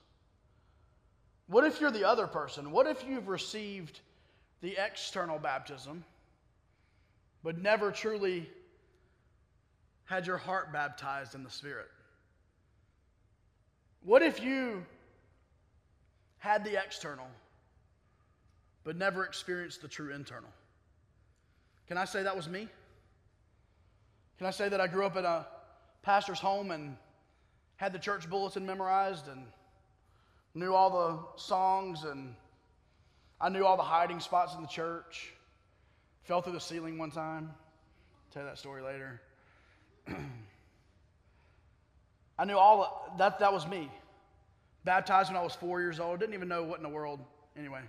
What 1.48 1.66
if 1.66 1.80
you're 1.80 1.92
the 1.92 2.08
other 2.08 2.26
person? 2.26 2.72
What 2.72 2.88
if 2.88 3.04
you've 3.08 3.28
received 3.28 4.00
the 4.62 4.76
external 4.84 5.38
baptism, 5.38 6.04
but 7.44 7.62
never 7.62 7.92
truly 7.92 8.50
had 10.06 10.26
your 10.26 10.38
heart 10.38 10.74
baptized 10.74 11.36
in 11.36 11.44
the 11.44 11.50
Spirit? 11.52 11.90
What 14.04 14.22
if 14.24 14.42
you 14.42 14.84
had 16.40 16.64
the 16.64 16.82
external, 16.82 17.28
but 18.84 18.96
never 18.96 19.26
experienced 19.26 19.82
the 19.82 19.88
true 19.88 20.14
internal? 20.14 20.50
Can 21.88 21.98
I 21.98 22.06
say 22.06 22.24
that 22.24 22.36
was 22.36 22.48
me? 22.48 22.68
Can 24.40 24.48
I 24.48 24.52
say 24.52 24.70
that 24.70 24.80
I 24.80 24.88
grew 24.88 25.06
up 25.06 25.18
in 25.18 25.26
a 25.26 25.46
pastor's 26.02 26.40
home 26.40 26.72
and 26.72 26.96
had 27.76 27.92
the 27.92 28.00
church 28.00 28.30
bulletin 28.30 28.66
memorized 28.66 29.28
and 29.28 29.44
knew 30.56 30.74
all 30.74 30.90
the 30.90 31.20
songs 31.42 32.06
and 32.06 32.34
I 33.42 33.50
knew 33.50 33.66
all 33.66 33.76
the 33.76 33.84
hiding 33.84 34.22
spots 34.22 34.56
in 34.56 34.62
the 34.62 34.68
church. 34.68 35.34
Fell 36.24 36.42
through 36.42 36.54
the 36.54 36.62
ceiling 36.62 36.98
one 36.98 37.12
time. 37.12 37.52
I'll 37.52 38.34
tell 38.34 38.44
you 38.44 38.50
that 38.50 38.58
story 38.58 38.82
later. 38.82 39.20
I 42.40 42.46
knew 42.46 42.58
all 42.58 43.14
that. 43.18 43.40
That 43.40 43.52
was 43.52 43.68
me. 43.68 43.92
Baptized 44.86 45.30
when 45.30 45.38
I 45.38 45.44
was 45.44 45.54
four 45.54 45.82
years 45.82 46.00
old. 46.00 46.22
Didn't 46.22 46.34
even 46.34 46.48
know 46.48 46.64
what 46.64 46.78
in 46.78 46.84
the 46.84 46.90
world. 46.90 47.20
Anyway, 47.58 47.82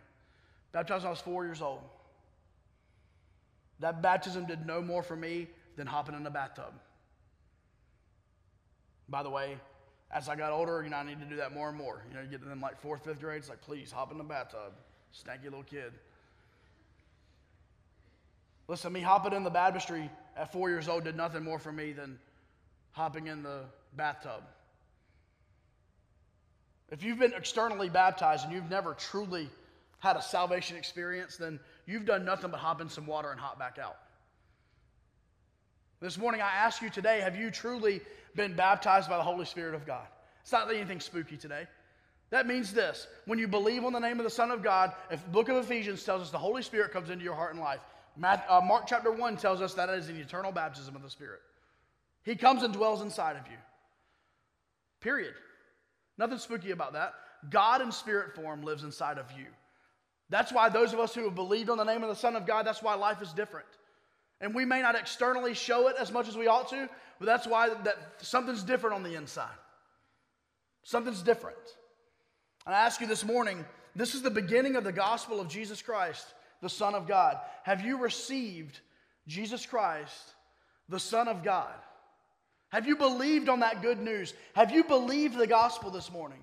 baptized 0.73 1.05
when 1.05 1.09
I 1.09 1.13
was 1.13 1.21
four 1.21 1.45
years 1.45 1.63
old. 1.63 1.83
That 3.79 4.03
baptism 4.03 4.47
did 4.47 4.67
no 4.67 4.83
more 4.83 5.05
for 5.05 5.15
me 5.15 5.47
than 5.77 5.87
hopping 5.87 6.15
in 6.15 6.23
the 6.23 6.31
bathtub. 6.31 6.73
By 9.09 9.23
the 9.23 9.31
way, 9.31 9.57
as 10.13 10.29
I 10.29 10.37
got 10.37 10.53
older, 10.53 10.83
you 10.83 10.91
know, 10.91 10.97
I 10.97 11.05
need 11.05 11.21
to 11.21 11.27
do 11.27 11.37
that 11.37 11.55
more 11.55 11.69
and 11.69 11.79
more. 11.79 12.03
You 12.09 12.17
know, 12.17 12.23
you 12.23 12.29
get 12.29 12.43
to 12.43 12.49
them 12.49 12.61
like 12.61 12.81
fourth, 12.81 13.05
fifth 13.05 13.21
grade, 13.21 13.39
it's 13.39 13.49
like, 13.49 13.61
please 13.61 13.93
hop 13.93 14.11
in 14.13 14.19
the 14.19 14.25
bathtub. 14.25 14.73
Stanky 15.15 15.45
little 15.45 15.63
kid. 15.63 15.93
Listen, 18.69 18.93
me 18.93 19.01
hopping 19.01 19.33
in 19.33 19.43
the 19.43 19.51
baptistry 19.51 20.09
at 20.37 20.53
four 20.53 20.71
years 20.71 20.89
old 20.89 21.05
did 21.05 21.17
nothing 21.17 21.43
more 21.43 21.59
for 21.59 21.73
me 21.73 21.93
than 21.93 22.19
hopping 22.93 23.27
in 23.27 23.43
the 23.43 23.63
bathtub. 23.97 24.43
If 26.91 27.03
you've 27.03 27.19
been 27.19 27.33
externally 27.35 27.89
baptized 27.89 28.45
and 28.45 28.53
you've 28.53 28.71
never 28.71 28.95
truly 28.95 29.49
had 29.99 30.17
a 30.17 30.23
salvation 30.23 30.77
experience, 30.77 31.37
then 31.37 31.61
you've 31.87 32.05
done 32.05 32.25
nothing 32.25 32.51
but 32.51 32.59
hop 32.59 32.81
in 32.81 32.89
some 32.89 33.07
water 33.07 33.31
and 33.31 33.41
hop 33.41 33.59
back 33.59 33.79
out. 33.79 33.97
This 36.01 36.17
morning, 36.17 36.41
I 36.41 36.51
ask 36.51 36.81
you 36.81 36.89
today 36.89 37.21
have 37.21 37.37
you 37.37 37.51
truly 37.51 38.01
been 38.35 38.55
baptized 38.55 39.09
by 39.09 39.19
the 39.19 39.23
Holy 39.23 39.45
Spirit 39.45 39.75
of 39.75 39.87
God? 39.87 40.07
It's 40.43 40.53
not 40.53 40.73
anything 40.73 41.01
spooky 41.01 41.37
today. 41.37 41.67
That 42.31 42.47
means 42.47 42.73
this 42.73 43.07
when 43.27 43.39
you 43.39 43.47
believe 43.47 43.85
on 43.85 43.93
the 43.93 43.99
name 43.99 44.19
of 44.19 44.25
the 44.25 44.31
Son 44.31 44.51
of 44.51 44.63
God, 44.63 44.93
if 45.11 45.23
the 45.23 45.31
book 45.31 45.49
of 45.49 45.57
Ephesians 45.57 46.03
tells 46.03 46.23
us 46.23 46.31
the 46.31 46.39
Holy 46.39 46.63
Spirit 46.63 46.93
comes 46.93 47.11
into 47.11 47.25
your 47.25 47.35
heart 47.35 47.53
and 47.53 47.61
life, 47.61 47.81
uh, 48.23 48.61
Mark 48.65 48.85
chapter 48.87 49.13
1 49.13 49.37
tells 49.37 49.61
us 49.61 49.75
that 49.75 49.91
is 49.91 50.09
an 50.09 50.17
eternal 50.17 50.53
baptism 50.53 50.97
of 50.97 51.03
the 51.03 51.11
Spirit. 51.11 51.41
He 52.25 52.35
comes 52.35 52.63
and 52.63 52.73
dwells 52.73 53.03
inside 53.03 53.37
of 53.37 53.47
you. 53.47 53.59
Period. 55.01 55.35
Nothing 56.17 56.39
spooky 56.39 56.71
about 56.71 56.95
that. 56.95 57.15
God 57.51 57.81
in 57.81 57.91
spirit 57.91 58.35
form 58.35 58.63
lives 58.63 58.85
inside 58.85 59.19
of 59.19 59.27
you. 59.37 59.47
That's 60.29 60.53
why 60.53 60.69
those 60.69 60.93
of 60.93 61.01
us 61.01 61.15
who 61.15 61.25
have 61.25 61.35
believed 61.35 61.71
on 61.71 61.79
the 61.79 61.85
name 61.85 62.03
of 62.03 62.09
the 62.09 62.15
Son 62.15 62.37
of 62.37 62.47
God, 62.47 62.67
that's 62.67 62.83
why 62.83 62.95
life 62.95 63.23
is 63.23 63.33
different. 63.33 63.67
And 64.41 64.55
we 64.55 64.65
may 64.65 64.81
not 64.81 64.95
externally 64.95 65.55
show 65.55 65.89
it 65.89 65.97
as 65.99 66.11
much 66.11 66.29
as 66.29 66.37
we 66.37 66.47
ought 66.47 66.71
to, 66.71 66.89
but 67.19 67.27
that's 67.27 67.47
why 67.47 67.69
that 67.69 67.97
something's 68.19 68.63
different 68.63 68.97
on 68.97 69.03
the 69.03 69.15
inside. 69.15 69.49
Something's 70.83 71.23
different. 71.23 71.59
And 72.67 72.75
I 72.75 72.81
ask 72.81 73.01
you 73.01 73.07
this 73.07 73.25
morning 73.25 73.65
this 73.95 74.15
is 74.15 74.23
the 74.23 74.31
beginning 74.31 74.77
of 74.77 74.85
the 74.85 74.93
gospel 74.93 75.41
of 75.41 75.49
Jesus 75.49 75.83
Christ, 75.83 76.27
the 76.63 76.69
Son 76.69 76.95
of 76.95 77.07
God. 77.07 77.39
Have 77.65 77.85
you 77.85 77.99
received 77.99 78.79
Jesus 79.27 79.67
Christ, 79.67 80.35
the 80.89 81.01
Son 81.01 81.29
of 81.29 81.43
God? 81.43 81.75
Have 82.71 82.87
you 82.87 82.97
believed 82.97 83.49
on 83.49 83.61
that 83.61 83.83
good 83.83 84.01
news? 84.01 84.33
Have 84.55 84.71
you 84.71 84.85
believed 84.85 85.37
the 85.37 85.47
gospel 85.47 85.91
this 85.91 86.11
morning? 86.11 86.39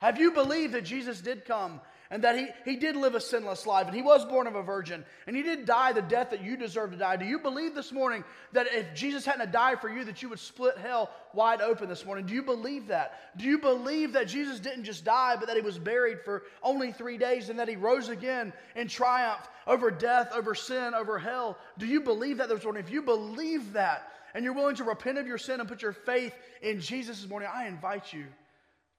Have 0.00 0.18
you 0.18 0.32
believed 0.32 0.74
that 0.74 0.84
Jesus 0.84 1.20
did 1.20 1.44
come 1.44 1.80
and 2.10 2.24
that 2.24 2.38
he, 2.38 2.46
he 2.64 2.76
did 2.76 2.96
live 2.96 3.14
a 3.14 3.20
sinless 3.20 3.66
life 3.66 3.86
and 3.86 3.94
he 3.94 4.02
was 4.02 4.24
born 4.24 4.46
of 4.46 4.54
a 4.54 4.62
virgin 4.62 5.04
and 5.26 5.36
he 5.36 5.42
did 5.42 5.66
die 5.66 5.92
the 5.92 6.00
death 6.00 6.30
that 6.30 6.42
you 6.42 6.56
deserve 6.56 6.92
to 6.92 6.96
die. 6.96 7.16
Do 7.16 7.26
you 7.26 7.38
believe 7.38 7.74
this 7.74 7.92
morning 7.92 8.24
that 8.52 8.66
if 8.72 8.94
Jesus 8.94 9.26
hadn't 9.26 9.52
died 9.52 9.80
for 9.80 9.90
you, 9.90 10.04
that 10.04 10.22
you 10.22 10.30
would 10.30 10.38
split 10.38 10.78
hell 10.78 11.10
wide 11.34 11.60
open 11.60 11.88
this 11.88 12.06
morning? 12.06 12.24
Do 12.24 12.32
you 12.32 12.42
believe 12.42 12.88
that? 12.88 13.12
Do 13.36 13.44
you 13.44 13.58
believe 13.58 14.14
that 14.14 14.28
Jesus 14.28 14.58
didn't 14.58 14.84
just 14.84 15.04
die, 15.04 15.36
but 15.38 15.48
that 15.48 15.56
he 15.56 15.62
was 15.62 15.78
buried 15.78 16.22
for 16.24 16.44
only 16.62 16.92
three 16.92 17.18
days 17.18 17.50
and 17.50 17.58
that 17.58 17.68
he 17.68 17.76
rose 17.76 18.08
again 18.08 18.54
in 18.74 18.88
triumph 18.88 19.46
over 19.66 19.90
death, 19.90 20.30
over 20.34 20.54
sin, 20.54 20.94
over 20.94 21.18
hell? 21.18 21.58
Do 21.76 21.86
you 21.86 22.00
believe 22.00 22.38
that 22.38 22.48
this 22.48 22.64
morning? 22.64 22.84
If 22.84 22.90
you 22.90 23.02
believe 23.02 23.74
that 23.74 24.10
and 24.34 24.44
you're 24.44 24.54
willing 24.54 24.76
to 24.76 24.84
repent 24.84 25.18
of 25.18 25.26
your 25.26 25.38
sin 25.38 25.60
and 25.60 25.68
put 25.68 25.82
your 25.82 25.92
faith 25.92 26.34
in 26.62 26.80
Jesus 26.80 27.20
this 27.20 27.28
morning, 27.28 27.50
I 27.52 27.66
invite 27.66 28.14
you 28.14 28.24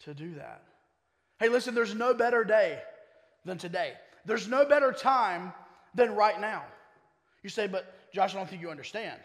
to 0.03 0.13
do 0.13 0.35
that. 0.35 0.61
Hey, 1.39 1.49
listen, 1.49 1.73
there's 1.73 1.95
no 1.95 2.13
better 2.13 2.43
day 2.43 2.79
than 3.49 3.57
today. 3.57 3.93
There's 4.25 4.47
no 4.47 4.65
better 4.65 4.91
time 4.91 5.53
than 5.95 6.15
right 6.15 6.39
now. 6.39 6.63
You 7.43 7.49
say, 7.49 7.67
but 7.67 7.93
Josh, 8.13 8.33
I 8.33 8.37
don't 8.37 8.49
think 8.49 8.61
you 8.61 8.69
understand. 8.69 9.19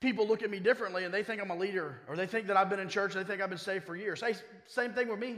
People 0.00 0.26
look 0.28 0.42
at 0.42 0.50
me 0.50 0.60
differently 0.60 1.04
and 1.04 1.12
they 1.12 1.22
think 1.22 1.40
I'm 1.42 1.50
a 1.50 1.56
leader 1.56 2.00
or 2.08 2.16
they 2.16 2.26
think 2.26 2.46
that 2.46 2.56
I've 2.56 2.70
been 2.70 2.78
in 2.78 2.88
church, 2.88 3.14
they 3.14 3.24
think 3.24 3.40
I've 3.40 3.48
been 3.48 3.58
saved 3.58 3.84
for 3.84 3.96
years. 3.96 4.20
Hey, 4.20 4.34
same 4.66 4.92
thing 4.92 5.08
with 5.08 5.18
me. 5.18 5.36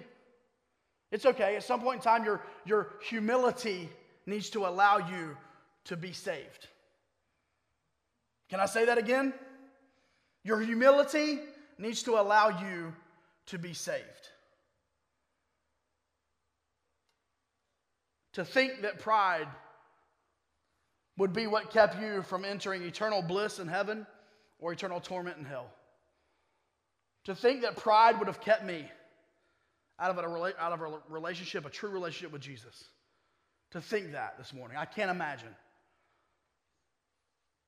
It's 1.10 1.26
okay. 1.26 1.56
At 1.56 1.64
some 1.64 1.80
point 1.80 1.96
in 1.96 2.02
time, 2.02 2.24
your, 2.24 2.42
your 2.64 2.94
humility 3.02 3.88
needs 4.26 4.50
to 4.50 4.66
allow 4.66 4.98
you 4.98 5.36
to 5.84 5.96
be 5.96 6.12
saved. 6.12 6.68
Can 8.48 8.60
I 8.60 8.66
say 8.66 8.84
that 8.84 8.98
again? 8.98 9.32
Your 10.44 10.60
humility 10.60 11.40
needs 11.78 12.02
to 12.04 12.20
allow 12.20 12.60
you 12.60 12.94
to 13.46 13.58
be 13.58 13.72
saved. 13.72 14.28
To 18.40 18.44
think 18.46 18.80
that 18.80 19.00
pride 19.00 19.48
would 21.18 21.34
be 21.34 21.46
what 21.46 21.70
kept 21.70 22.00
you 22.00 22.22
from 22.22 22.46
entering 22.46 22.82
eternal 22.84 23.20
bliss 23.20 23.58
in 23.58 23.68
heaven 23.68 24.06
or 24.58 24.72
eternal 24.72 24.98
torment 24.98 25.36
in 25.36 25.44
hell. 25.44 25.66
To 27.24 27.34
think 27.34 27.60
that 27.60 27.76
pride 27.76 28.18
would 28.18 28.28
have 28.28 28.40
kept 28.40 28.64
me 28.64 28.90
out 29.98 30.16
of 30.16 30.24
a, 30.24 30.54
out 30.58 30.72
of 30.72 30.80
a 30.80 31.00
relationship, 31.10 31.66
a 31.66 31.68
true 31.68 31.90
relationship 31.90 32.32
with 32.32 32.40
Jesus. 32.40 32.84
To 33.72 33.80
think 33.82 34.12
that 34.12 34.38
this 34.38 34.54
morning. 34.54 34.78
I 34.78 34.86
can't 34.86 35.10
imagine. 35.10 35.54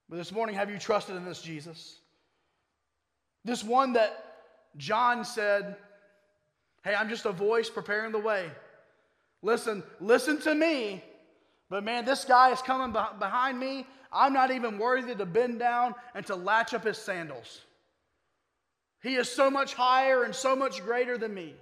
But 0.09 0.17
this 0.17 0.33
morning, 0.33 0.55
have 0.55 0.71
you 0.71 0.79
trusted 0.79 1.17
in 1.17 1.27
this 1.27 1.43
Jesus? 1.43 1.99
This 3.45 3.63
one 3.63 3.93
that 3.93 4.25
John 4.79 5.27
said, 5.27 5.77
Hey, 6.83 6.95
I'm 6.95 7.11
just 7.11 7.27
a 7.27 7.33
voice 7.33 7.69
preparing 7.69 8.11
the 8.11 8.19
way. 8.19 8.51
Listen, 9.43 9.83
listen 10.01 10.41
to 10.43 10.55
me. 10.55 11.03
But 11.69 11.85
man, 11.85 12.05
this 12.05 12.25
guy 12.25 12.51
is 12.53 12.63
coming 12.63 12.93
behind 12.93 13.59
me. 13.59 13.87
I'm 14.13 14.33
not 14.33 14.51
even 14.51 14.79
worthy 14.79 15.15
to 15.15 15.27
bend 15.27 15.59
down 15.59 15.95
and 16.15 16.25
to 16.27 16.37
latch 16.37 16.75
up 16.75 16.85
his 16.85 16.99
sandals. 16.99 17.63
He 19.03 19.17
is 19.17 19.29
so 19.29 19.51
much 19.51 19.75
higher 19.75 20.23
and 20.23 20.35
so 20.35 20.55
much 20.55 20.83
greater 20.83 21.19
than 21.19 21.35
me. 21.35 21.55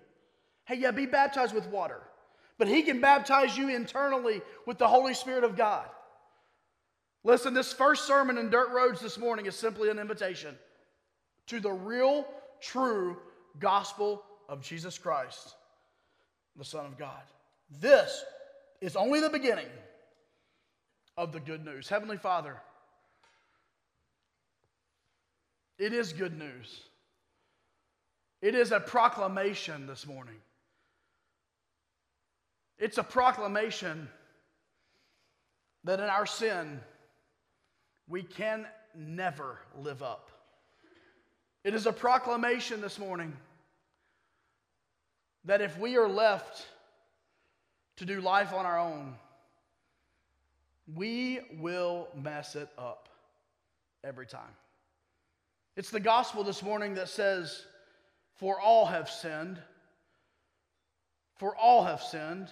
Hey, 0.65 0.77
yeah, 0.77 0.91
be 0.91 1.07
baptized 1.07 1.55
with 1.55 1.67
water. 1.69 2.01
But 2.59 2.69
he 2.69 2.83
can 2.83 3.01
baptize 3.01 3.57
you 3.57 3.75
internally 3.75 4.43
with 4.67 4.79
the 4.79 4.89
Holy 4.89 5.15
Spirit 5.15 5.45
of 5.45 5.57
God. 5.57 5.87
Listen, 7.25 7.55
this 7.55 7.73
first 7.73 8.07
sermon 8.07 8.37
in 8.37 8.51
Dirt 8.51 8.71
Roads 8.71 9.01
this 9.01 9.17
morning 9.17 9.47
is 9.47 9.55
simply 9.55 9.91
an 9.91 9.99
invitation 9.99 10.57
to 11.47 11.61
the 11.61 11.73
real, 11.73 12.27
true 12.61 13.17
gospel 13.59 14.23
of 14.49 14.63
Jesus 14.63 14.99
Christ, 14.99 15.55
the 16.57 16.65
Son 16.65 16.85
of 16.85 16.99
God. 16.99 17.23
This 17.79 18.25
is 18.81 18.97
only 18.97 19.21
the 19.21 19.31
beginning 19.31 19.69
of 21.17 21.33
the 21.33 21.41
good 21.41 21.65
news. 21.65 21.89
Heavenly 21.89 22.17
Father, 22.17 22.57
it 25.79 25.93
is 25.93 26.13
good 26.13 26.37
news. 26.39 26.83
It 28.43 28.55
is 28.55 28.73
a 28.73 28.81
proclamation 28.81 29.87
this 29.87 30.07
morning. 30.07 30.37
It's 32.79 32.97
a 32.97 33.03
proclamation 33.03 34.09
that 35.85 36.01
in 36.01 36.07
our 36.07 36.27
sin, 36.27 36.81
we 38.09 38.23
can 38.23 38.67
never 38.97 39.59
live 39.79 40.03
up. 40.03 40.31
It 41.63 41.75
is 41.75 41.87
a 41.87 41.93
proclamation 41.93 42.81
this 42.81 42.99
morning 42.99 43.37
that 45.45 45.61
if 45.61 45.79
we 45.79 45.97
are 45.97 46.09
left 46.09 46.67
to 47.97 48.05
do 48.05 48.21
life 48.21 48.53
on 48.53 48.67
our 48.67 48.79
own, 48.79 49.15
we 50.95 51.41
will 51.59 52.09
mess 52.15 52.57
it 52.57 52.69
up 52.79 53.09
every 54.03 54.27
time. 54.27 54.55
It's 55.77 55.91
the 55.91 56.01
gospel 56.01 56.43
this 56.43 56.63
morning 56.63 56.95
that 56.95 57.09
says, 57.09 57.65
For 58.37 58.61
all 58.61 58.87
have 58.87 59.09
sinned. 59.09 59.59
For 61.37 61.55
all 61.57 61.85
have 61.85 62.03
sinned. 62.03 62.49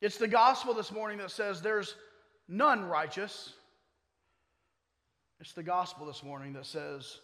It's 0.00 0.18
the 0.18 0.28
gospel 0.28 0.74
this 0.74 0.92
morning 0.92 1.18
that 1.18 1.30
says, 1.30 1.62
There's 1.62 1.94
none 2.48 2.88
righteous. 2.88 3.54
It's 5.40 5.52
the 5.52 5.62
gospel 5.62 6.06
this 6.06 6.22
morning 6.22 6.52
that 6.52 6.66
says, 6.66 7.18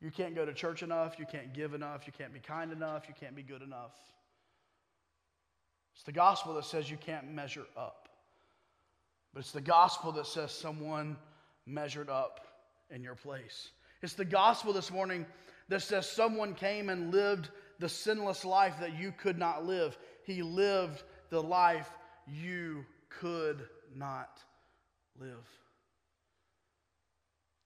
You 0.00 0.10
can't 0.10 0.34
go 0.34 0.44
to 0.44 0.54
church 0.54 0.82
enough, 0.82 1.16
you 1.18 1.26
can't 1.30 1.52
give 1.52 1.74
enough, 1.74 2.06
you 2.06 2.12
can't 2.12 2.32
be 2.32 2.40
kind 2.40 2.72
enough, 2.72 3.04
you 3.06 3.14
can't 3.18 3.36
be 3.36 3.42
good 3.42 3.62
enough. 3.62 3.92
It's 5.94 6.04
the 6.04 6.12
gospel 6.12 6.54
that 6.54 6.64
says 6.64 6.90
you 6.90 6.96
can't 6.96 7.30
measure 7.32 7.66
up. 7.76 8.08
But 9.32 9.40
it's 9.40 9.52
the 9.52 9.60
gospel 9.60 10.12
that 10.12 10.26
says 10.26 10.52
someone 10.52 11.16
measured 11.66 12.10
up 12.10 12.40
in 12.90 13.02
your 13.02 13.14
place. 13.14 13.70
It's 14.02 14.14
the 14.14 14.24
gospel 14.24 14.72
this 14.72 14.90
morning 14.90 15.26
that 15.68 15.82
says 15.82 16.10
someone 16.10 16.54
came 16.54 16.88
and 16.88 17.12
lived 17.12 17.48
the 17.78 17.88
sinless 17.88 18.44
life 18.44 18.74
that 18.80 18.98
you 18.98 19.12
could 19.12 19.38
not 19.38 19.64
live. 19.64 19.96
He 20.24 20.42
lived 20.42 21.02
the 21.30 21.42
life 21.42 21.90
you 22.26 22.84
could 23.20 23.66
not 23.94 24.40
live. 25.18 25.48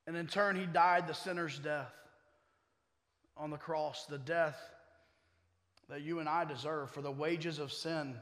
And 0.07 0.17
in 0.17 0.27
turn, 0.27 0.57
he 0.57 0.67
died 0.67 1.09
the 1.09 1.15
sinner's 1.15 1.59
death 1.59 1.93
on 3.37 3.51
the 3.51 3.57
cross, 3.57 4.07
the 4.07 4.19
death 4.19 4.59
that 5.88 6.03
you 6.03 6.20
and 6.20 6.29
I 6.29 6.44
deserve. 6.44 6.90
For 6.90 7.03
the 7.03 7.11
wages 7.11 7.59
of 7.59 7.72
sin 7.72 8.16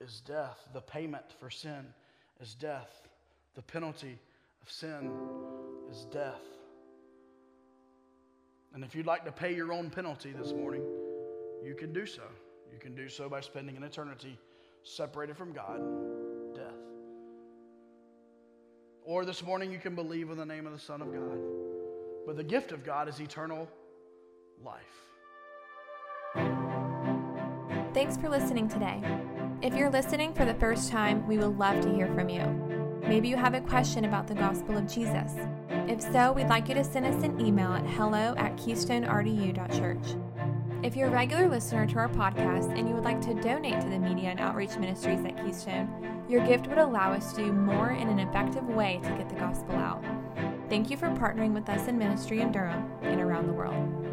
is 0.00 0.20
death, 0.20 0.58
the 0.72 0.80
payment 0.80 1.24
for 1.38 1.50
sin 1.50 1.86
is 2.40 2.54
death, 2.54 3.08
the 3.54 3.62
penalty 3.62 4.18
of 4.62 4.70
sin 4.70 5.10
is 5.90 6.06
death. 6.12 6.42
And 8.74 8.82
if 8.82 8.94
you'd 8.94 9.06
like 9.06 9.24
to 9.24 9.32
pay 9.32 9.54
your 9.54 9.72
own 9.72 9.88
penalty 9.88 10.32
this 10.32 10.52
morning, 10.52 10.82
you 11.64 11.74
can 11.74 11.92
do 11.92 12.06
so. 12.06 12.22
You 12.72 12.78
can 12.80 12.94
do 12.94 13.08
so 13.08 13.28
by 13.28 13.40
spending 13.40 13.76
an 13.76 13.84
eternity 13.84 14.36
separated 14.82 15.36
from 15.36 15.52
God, 15.52 15.80
death. 16.54 16.74
Or 19.04 19.24
this 19.24 19.44
morning, 19.44 19.70
you 19.70 19.78
can 19.78 19.94
believe 19.94 20.30
in 20.30 20.36
the 20.36 20.46
name 20.46 20.66
of 20.66 20.72
the 20.72 20.78
Son 20.78 21.00
of 21.02 21.12
God. 21.12 21.38
But 22.26 22.36
the 22.36 22.44
gift 22.44 22.72
of 22.72 22.84
God 22.84 23.08
is 23.08 23.20
eternal 23.20 23.68
life. 24.64 24.82
Thanks 27.94 28.16
for 28.16 28.28
listening 28.28 28.68
today. 28.68 29.00
If 29.62 29.72
you're 29.76 29.88
listening 29.88 30.34
for 30.34 30.44
the 30.44 30.54
first 30.54 30.90
time, 30.90 31.24
we 31.28 31.38
would 31.38 31.56
love 31.56 31.80
to 31.80 31.94
hear 31.94 32.12
from 32.12 32.28
you. 32.28 32.42
Maybe 33.06 33.28
you 33.28 33.36
have 33.36 33.54
a 33.54 33.60
question 33.60 34.04
about 34.04 34.26
the 34.26 34.34
gospel 34.34 34.76
of 34.76 34.92
Jesus. 34.92 35.30
If 35.86 36.00
so, 36.00 36.32
we'd 36.32 36.48
like 36.48 36.68
you 36.68 36.74
to 36.74 36.82
send 36.82 37.06
us 37.06 37.22
an 37.22 37.40
email 37.40 37.72
at 37.72 37.86
hello 37.86 38.34
at 38.36 38.56
keystonerdu.church. 38.56 40.16
If 40.82 40.96
you're 40.96 41.06
a 41.06 41.12
regular 41.12 41.48
listener 41.48 41.86
to 41.86 41.98
our 41.98 42.08
podcast 42.08 42.76
and 42.76 42.88
you 42.88 42.96
would 42.96 43.04
like 43.04 43.20
to 43.20 43.34
donate 43.34 43.80
to 43.82 43.88
the 43.88 44.00
media 44.00 44.30
and 44.30 44.40
outreach 44.40 44.76
ministries 44.76 45.24
at 45.24 45.40
Keystone, 45.44 45.88
your 46.28 46.44
gift 46.44 46.66
would 46.66 46.78
allow 46.78 47.12
us 47.12 47.32
to 47.34 47.44
do 47.44 47.52
more 47.52 47.90
in 47.90 48.08
an 48.08 48.18
effective 48.18 48.66
way 48.66 48.98
to 49.04 49.10
get 49.10 49.28
the 49.28 49.36
gospel 49.36 49.76
out. 49.76 50.04
Thank 50.68 50.90
you 50.90 50.96
for 50.96 51.10
partnering 51.10 51.52
with 51.52 51.68
us 51.68 51.86
in 51.86 51.96
ministry 51.96 52.40
in 52.40 52.50
Durham 52.50 52.90
and 53.02 53.20
around 53.20 53.46
the 53.46 53.52
world. 53.52 54.03